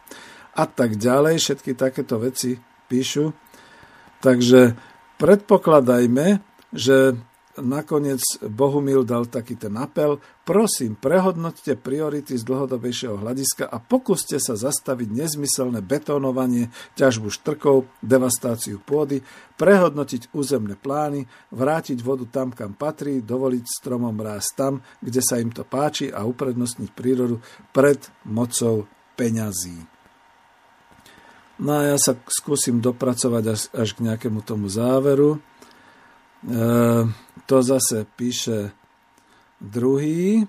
[0.59, 2.59] A tak ďalej, všetky takéto veci
[2.91, 3.31] píšu.
[4.19, 4.75] Takže
[5.23, 6.43] predpokladajme,
[6.75, 7.15] že
[7.61, 10.19] nakoniec Bohumil dal taký ten apel.
[10.43, 18.83] Prosím, prehodnoťte priority z dlhodobejšieho hľadiska a pokúste sa zastaviť nezmyselné betónovanie, ťažbu štrkov, devastáciu
[18.83, 19.23] pôdy,
[19.55, 25.55] prehodnotiť územné plány, vrátiť vodu tam, kam patrí, dovoliť stromom rásť tam, kde sa im
[25.55, 27.39] to páči a uprednostniť prírodu
[27.71, 29.95] pred mocou peňazí.
[31.55, 35.39] No a ja sa skúsim dopracovať až, až k nejakému tomu záveru.
[35.39, 37.07] E,
[37.45, 38.73] to zase píše
[39.61, 40.49] druhý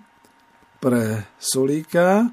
[0.80, 2.32] pre Sulíka.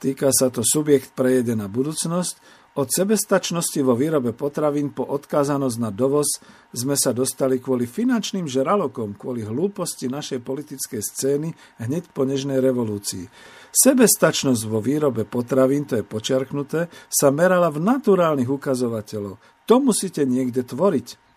[0.00, 2.60] Týka sa to subjekt prejede na budúcnosť.
[2.78, 6.38] Od sebestačnosti vo výrobe potravín po odkázanosť na dovoz
[6.70, 11.48] sme sa dostali kvôli finančným žralokom, kvôli hlúposti našej politickej scény
[11.82, 13.26] hneď po nežnej revolúcii.
[13.74, 19.66] Sebestačnosť vo výrobe potravín, to je počiarknuté, sa merala v naturálnych ukazovateľov.
[19.66, 21.29] To musíte niekde tvoriť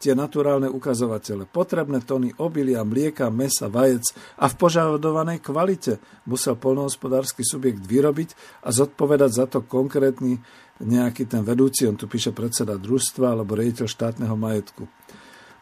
[0.00, 1.44] tie naturálne ukazovatele.
[1.44, 8.72] Potrebné tony obilia, mlieka, mesa, vajec a v požadovanej kvalite musel polnohospodársky subjekt vyrobiť a
[8.72, 10.40] zodpovedať za to konkrétny
[10.80, 14.88] nejaký ten vedúci, on tu píše predseda družstva alebo rejiteľ štátneho majetku.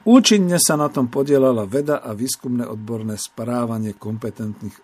[0.06, 4.78] Účinne sa na tom podielala veda a výskumné odborné správanie kompetentných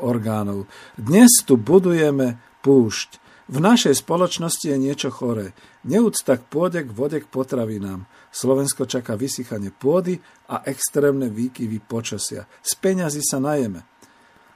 [0.00, 0.70] orgánov.
[0.94, 3.18] Dnes tu budujeme púšť.
[3.50, 5.50] V našej spoločnosti je niečo choré.
[5.82, 8.06] Neúcta k pôde, k vode, k potravinám.
[8.30, 12.46] Slovensko čaká vysychanie pôdy a extrémne výkyvy počasia.
[12.62, 13.82] Z peňazí sa najeme.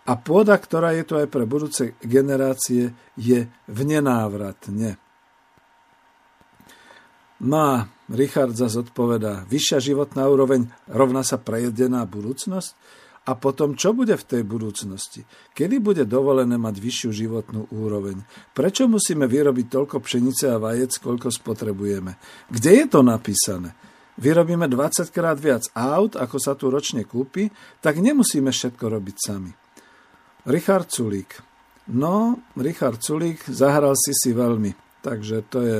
[0.04, 5.00] A pôda, ktorá je tu aj pre budúce generácie, je v nenávratne.
[7.44, 7.74] No a
[8.12, 12.76] Richard zase odpovedá, vyššia životná úroveň rovná sa prejedená budúcnosť?
[13.24, 15.24] A potom, čo bude v tej budúcnosti?
[15.56, 18.20] Kedy bude dovolené mať vyššiu životnú úroveň?
[18.52, 22.20] Prečo musíme vyrobiť toľko pšenice a vajec, koľko spotrebujeme?
[22.52, 23.72] Kde je to napísané?
[24.20, 27.48] Vyrobíme 20 krát viac aut, ako sa tu ročne kúpi,
[27.80, 29.50] tak nemusíme všetko robiť sami.
[30.44, 31.40] Richard Sulík.
[31.88, 35.00] No, Richard Sulík zahral si si veľmi.
[35.00, 35.78] Takže to je...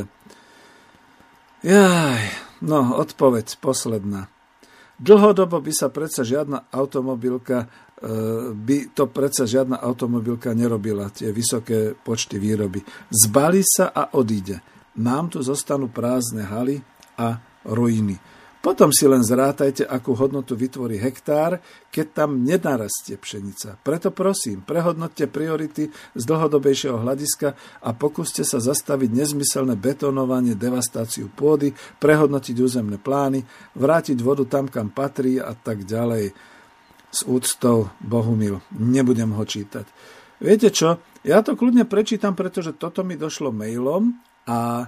[1.64, 2.24] Jaj,
[2.64, 4.32] no, odpoveď posledná.
[4.95, 7.66] Dlhodobo by sa predsa žiadna automobilka e,
[8.55, 12.78] by to predsa žiadna automobilka nerobila, tie vysoké počty výroby.
[13.11, 14.62] Zbali sa a odíde.
[14.95, 16.78] Nám tu zostanú prázdne haly
[17.18, 18.34] a ruiny.
[18.64, 21.60] Potom si len zrátajte, akú hodnotu vytvorí hektár,
[21.92, 23.76] keď tam nenarastie pšenica.
[23.84, 27.52] Preto prosím, prehodnotte priority z dlhodobejšieho hľadiska
[27.84, 33.44] a pokúste sa zastaviť nezmyselné betonovanie, devastáciu pôdy, prehodnotiť územné plány,
[33.76, 36.32] vrátiť vodu tam, kam patrí a tak ďalej.
[37.12, 38.64] S úctou Bohumil.
[38.72, 39.84] Nebudem ho čítať.
[40.40, 41.04] Viete čo?
[41.20, 44.16] Ja to kľudne prečítam, pretože toto mi došlo mailom
[44.48, 44.86] a e,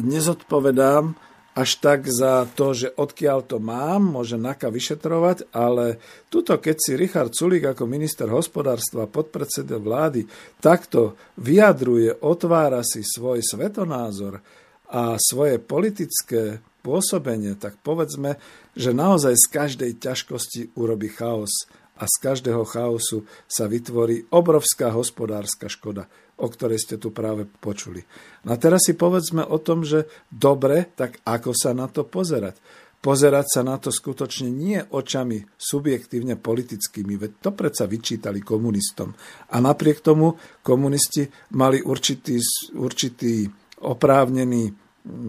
[0.00, 6.76] nezodpovedám až tak za to, že odkiaľ to mám, môže NAKA vyšetrovať, ale tuto, keď
[6.82, 10.26] si Richard Sulík ako minister hospodárstva, podpredseda vlády,
[10.58, 14.42] takto vyjadruje, otvára si svoj svetonázor
[14.90, 18.36] a svoje politické pôsobenie, tak povedzme,
[18.74, 25.70] že naozaj z každej ťažkosti urobí chaos a z každého chaosu sa vytvorí obrovská hospodárska
[25.70, 28.02] škoda o ktorej ste tu práve počuli.
[28.42, 32.58] No a teraz si povedzme o tom, že dobre, tak ako sa na to pozerať?
[33.04, 39.12] Pozerať sa na to skutočne nie očami subjektívne politickými, veď to predsa vyčítali komunistom.
[39.52, 42.40] A napriek tomu komunisti mali určitý,
[42.72, 43.44] určitý
[43.84, 44.72] oprávnený,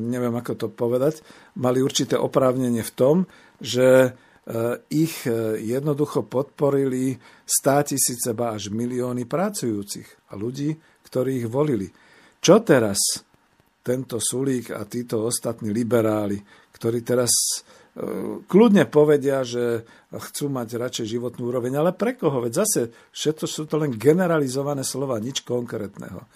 [0.08, 1.20] neviem ako to povedať,
[1.60, 3.16] mali určité oprávnenie v tom,
[3.60, 4.10] že e,
[4.96, 10.80] ich e, jednoducho podporili stá tisíce, až milióny pracujúcich a ľudí,
[11.16, 11.88] ktorí ich volili.
[12.44, 13.24] Čo teraz
[13.80, 16.36] tento Sulík a títo ostatní liberáli,
[16.76, 17.32] ktorí teraz
[18.52, 22.44] kľudne povedia, že chcú mať radšej životnú úroveň, ale pre koho?
[22.44, 26.28] Veď zase všetko sú to len generalizované slova, nič konkrétneho.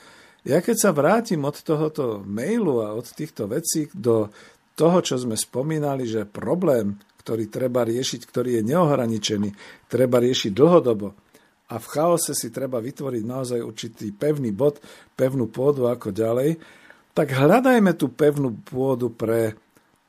[0.47, 4.31] Ja keď sa vrátim od tohoto mailu a od týchto vecí do
[4.79, 9.49] toho, čo sme spomínali, že problém, ktorý treba riešiť, ktorý je neohraničený,
[9.91, 11.11] treba riešiť dlhodobo,
[11.69, 14.81] a v chaose si treba vytvoriť naozaj určitý pevný bod,
[15.13, 16.57] pevnú pôdu ako ďalej,
[17.13, 19.53] tak hľadajme tú pevnú pôdu pre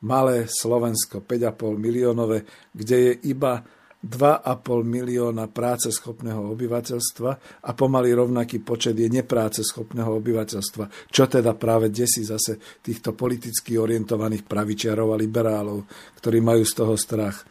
[0.01, 3.61] malé Slovensko, 5,5 miliónové, kde je iba
[4.01, 7.31] 2,5 milióna práce schopného obyvateľstva
[7.61, 13.77] a pomaly rovnaký počet je nepráce schopného obyvateľstva, čo teda práve desí zase týchto politicky
[13.77, 15.85] orientovaných pravičiarov a liberálov,
[16.17, 17.45] ktorí majú z toho strach.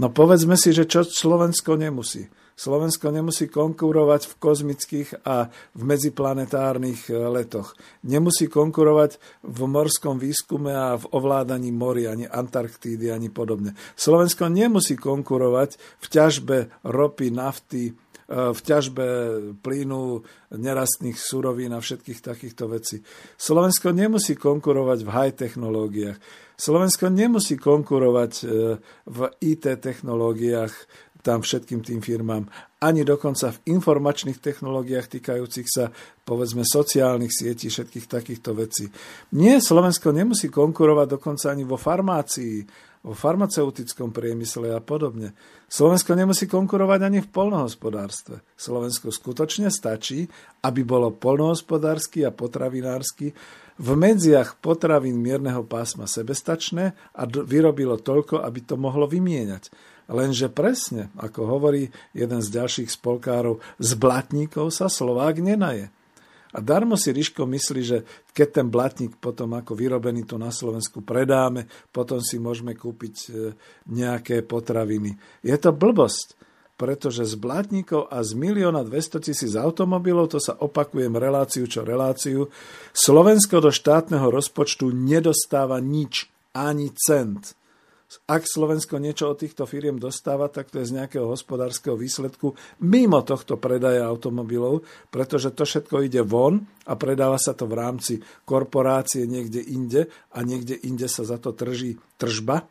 [0.00, 2.24] No povedzme si, že čo Slovensko nemusí.
[2.52, 7.74] Slovensko nemusí konkurovať v kozmických a v medziplanetárnych e, letoch.
[8.04, 13.72] Nemusí konkurovať v morskom výskume a v ovládaní mori, ani Antarktídy, ani podobne.
[13.96, 17.92] Slovensko nemusí konkurovať v ťažbe ropy, nafty, e,
[18.52, 19.06] v ťažbe
[19.64, 20.20] plynu,
[20.52, 23.00] nerastných surovín a všetkých takýchto vecí.
[23.40, 26.20] Slovensko nemusí konkurovať v high technológiách.
[26.62, 28.44] Slovensko nemusí konkurovať e,
[29.08, 30.70] v IT technológiách
[31.22, 32.50] tam všetkým tým firmám,
[32.82, 35.94] ani dokonca v informačných technológiách týkajúcich sa,
[36.26, 38.90] povedzme, sociálnych sietí, všetkých takýchto vecí.
[39.38, 42.66] Nie, Slovensko nemusí konkurovať dokonca ani vo farmácii,
[43.02, 45.34] vo farmaceutickom priemysle a podobne.
[45.70, 48.42] Slovensko nemusí konkurovať ani v polnohospodárstve.
[48.54, 50.26] Slovensko skutočne stačí,
[50.62, 53.34] aby bolo polnohospodársky a potravinársky
[53.82, 59.72] v medziach potravín mierneho pásma sebestačné a vyrobilo toľko, aby to mohlo vymieňať.
[60.12, 65.88] Lenže presne, ako hovorí jeden z ďalších spolkárov, z blatníkov sa Slovák nenaje.
[66.52, 67.98] A darmo si Riško myslí, že
[68.36, 73.56] keď ten blatník potom ako vyrobený tu na Slovensku predáme, potom si môžeme kúpiť e,
[73.88, 75.16] nejaké potraviny.
[75.40, 76.36] Je to blbosť,
[76.76, 82.52] pretože z blatníkov a z milióna 200 tisíc automobilov, to sa opakujem reláciu čo reláciu,
[82.92, 87.56] Slovensko do štátneho rozpočtu nedostáva nič, ani cent.
[88.28, 92.52] Ak Slovensko niečo od týchto firiem dostáva, tak to je z nejakého hospodárskeho výsledku
[92.84, 98.14] mimo tohto predaja automobilov, pretože to všetko ide von a predáva sa to v rámci
[98.44, 102.68] korporácie niekde inde a niekde inde sa za to trží tržba.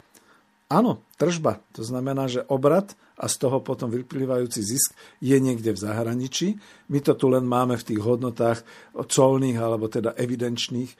[0.72, 1.60] Áno, tržba.
[1.76, 6.48] To znamená, že obrad a z toho potom vyplývajúci zisk je niekde v zahraničí.
[6.88, 8.64] My to tu len máme v tých hodnotách
[8.96, 10.92] colných alebo teda evidenčných,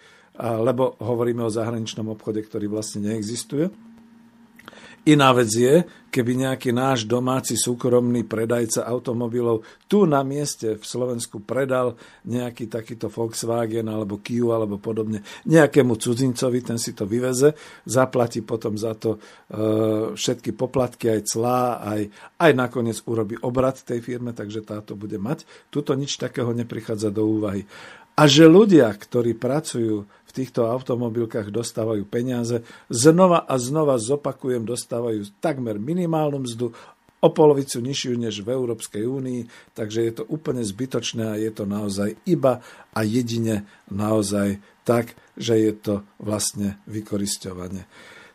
[0.42, 3.91] lebo hovoríme o zahraničnom obchode, ktorý vlastne neexistuje.
[5.02, 5.82] Iná vec je,
[6.14, 11.97] keby nejaký náš domáci súkromný predajca automobilov tu na mieste v Slovensku predal
[12.30, 17.58] nejaký takýto Volkswagen alebo Kia alebo podobne nejakému cudzincovi, ten si to vyveze,
[17.89, 19.20] zaplatí potom za to e,
[20.14, 22.02] všetky poplatky, aj clá, aj,
[22.38, 25.49] aj nakoniec urobí obrad tej firme, takže táto bude mať.
[25.74, 27.66] Tuto nič takého neprichádza do úvahy.
[28.22, 35.26] A že ľudia, ktorí pracujú v týchto automobilkách, dostávajú peniaze, znova a znova zopakujem, dostávajú
[35.42, 36.70] takmer minimálnu mzdu,
[37.22, 41.70] o polovicu nižšiu než v Európskej únii, takže je to úplne zbytočné a je to
[41.70, 47.86] naozaj iba a jedine naozaj tak, že je to vlastne vykoristovanie.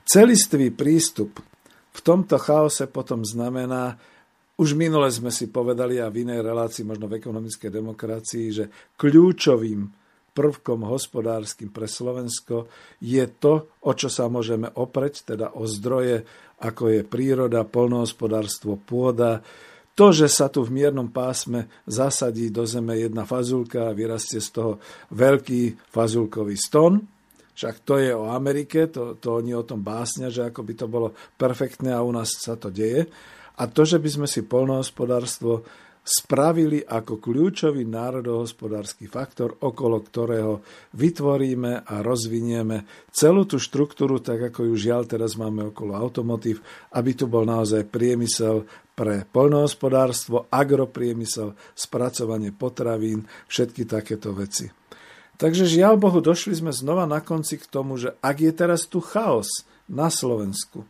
[0.07, 1.43] Celistvý prístup
[1.91, 3.99] v tomto chaose potom znamená,
[4.57, 8.65] už minule sme si povedali a v inej relácii, možno v ekonomickej demokracii, že
[8.97, 9.85] kľúčovým
[10.37, 12.69] prvkom hospodárskym pre Slovensko
[13.01, 16.29] je to, o čo sa môžeme opreť, teda o zdroje,
[16.61, 19.41] ako je príroda, polnohospodárstvo, pôda,
[19.97, 24.61] to, že sa tu v miernom pásme zasadí do zeme jedna fazulka a vyrastie z
[24.61, 24.73] toho
[25.09, 27.01] veľký fazulkový ston,
[27.57, 30.87] však to je o Amerike, to, to oni o tom básnia, že ako by to
[30.93, 33.09] bolo perfektné a u nás sa to deje.
[33.57, 35.65] A to, že by sme si polnohospodárstvo
[36.07, 40.63] spravili ako kľúčový národohospodársky faktor, okolo ktorého
[40.95, 46.63] vytvoríme a rozvinieme celú tú štruktúru, tak ako ju žiaľ teraz máme okolo automotív,
[46.95, 48.63] aby tu bol naozaj priemysel
[48.95, 54.71] pre poľnohospodárstvo, agropriemysel, spracovanie potravín, všetky takéto veci.
[55.37, 59.03] Takže žiaľ Bohu, došli sme znova na konci k tomu, že ak je teraz tu
[59.03, 60.87] chaos na Slovensku,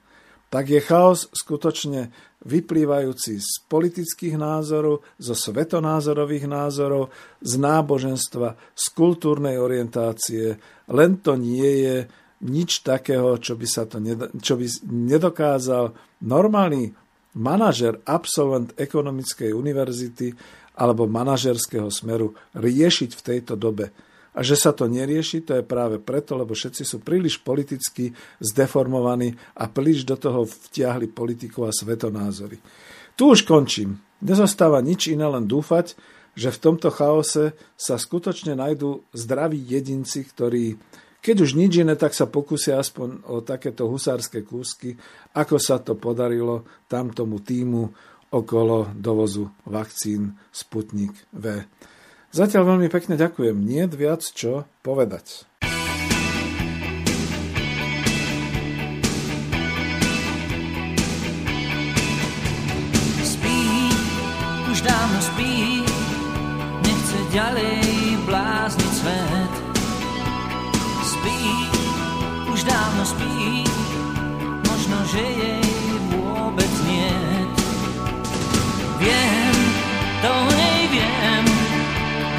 [0.56, 2.08] tak je chaos skutočne
[2.48, 7.12] vyplývajúci z politických názorov, zo svetonázorových názorov,
[7.44, 10.56] z náboženstva, z kultúrnej orientácie.
[10.88, 11.96] Len to nie je
[12.48, 15.92] nič takého, čo by, sa to nedo, čo by nedokázal
[16.24, 16.88] normálny
[17.36, 20.32] manažer, absolvent ekonomickej univerzity
[20.80, 23.92] alebo manažerského smeru riešiť v tejto dobe.
[24.36, 29.32] A že sa to nerieši, to je práve preto, lebo všetci sú príliš politicky zdeformovaní
[29.56, 32.60] a príliš do toho vtiahli politiku a svetonázory.
[33.16, 33.96] Tu už končím.
[34.20, 35.96] Nezostáva nič iné, len dúfať,
[36.36, 40.76] že v tomto chaose sa skutočne nájdú zdraví jedinci, ktorí,
[41.24, 45.00] keď už nič iné, tak sa pokúsia aspoň o takéto husárske kúsky,
[45.32, 47.88] ako sa to podarilo tam tomu týmu
[48.36, 51.64] okolo dovozu vakcín Sputnik V.
[52.36, 53.64] Zatiaľ veľmi pekne ďakujem.
[53.64, 55.48] Nie viac čo povedať.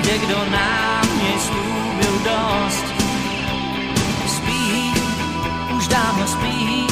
[0.08, 2.86] Kde kto nám neslúbil dosť.
[4.40, 4.64] Spí,
[5.76, 6.88] už dávno spí,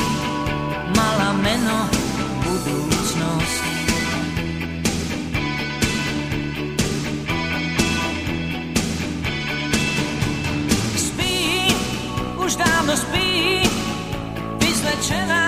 [0.91, 1.87] mala meno
[2.43, 3.63] budúcnosť.
[10.99, 11.71] Spí,
[12.35, 13.63] už dávno spí,
[14.59, 15.44] vyzlečená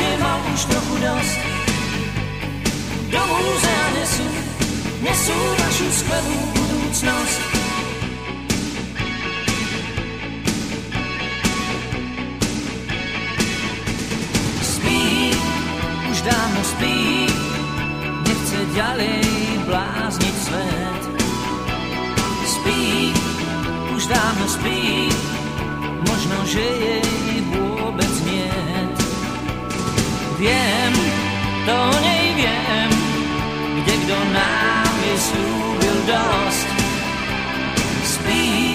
[0.00, 1.38] Je mal už trochu dosť.
[3.12, 4.26] Do múzea nesú,
[5.04, 7.40] nesú našu skvelú budúcnosť.
[14.64, 15.04] Spí,
[16.08, 16.96] už dávno spí,
[18.24, 19.20] nechce ďalej
[19.68, 21.02] blázniť svet.
[22.48, 23.12] Spí,
[23.92, 25.12] už dávno spí,
[26.08, 28.49] možno, že jej vôbec nie.
[30.40, 30.92] Viem,
[31.68, 32.90] to nej viem,
[33.76, 36.68] kde kto nám je slúbil dosť.
[38.08, 38.72] Spí,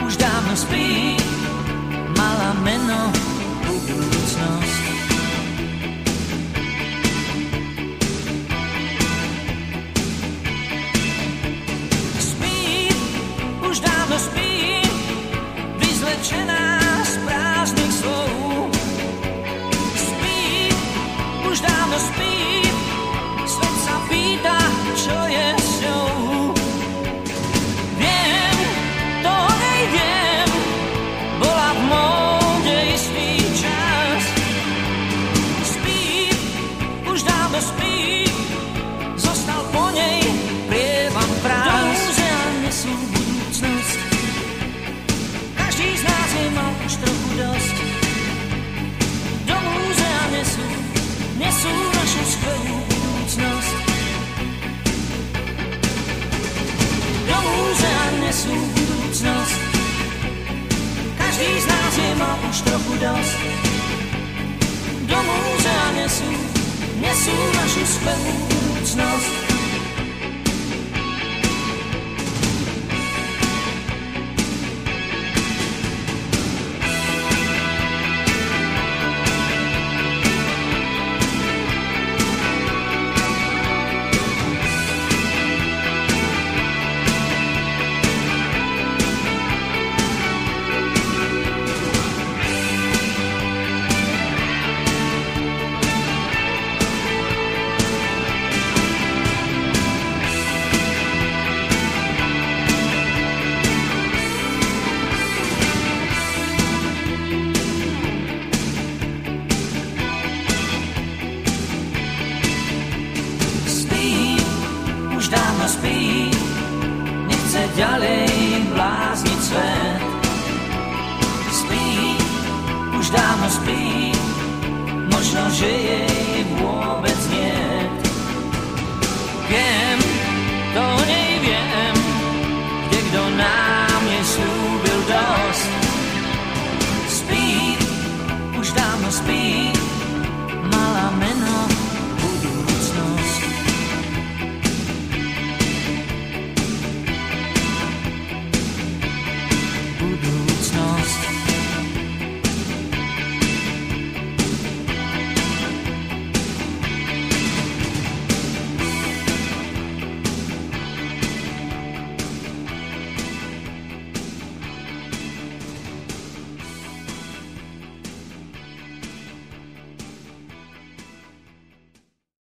[0.00, 1.20] už dávno spí,
[2.16, 3.12] mala meno
[3.68, 4.67] budúcnosť.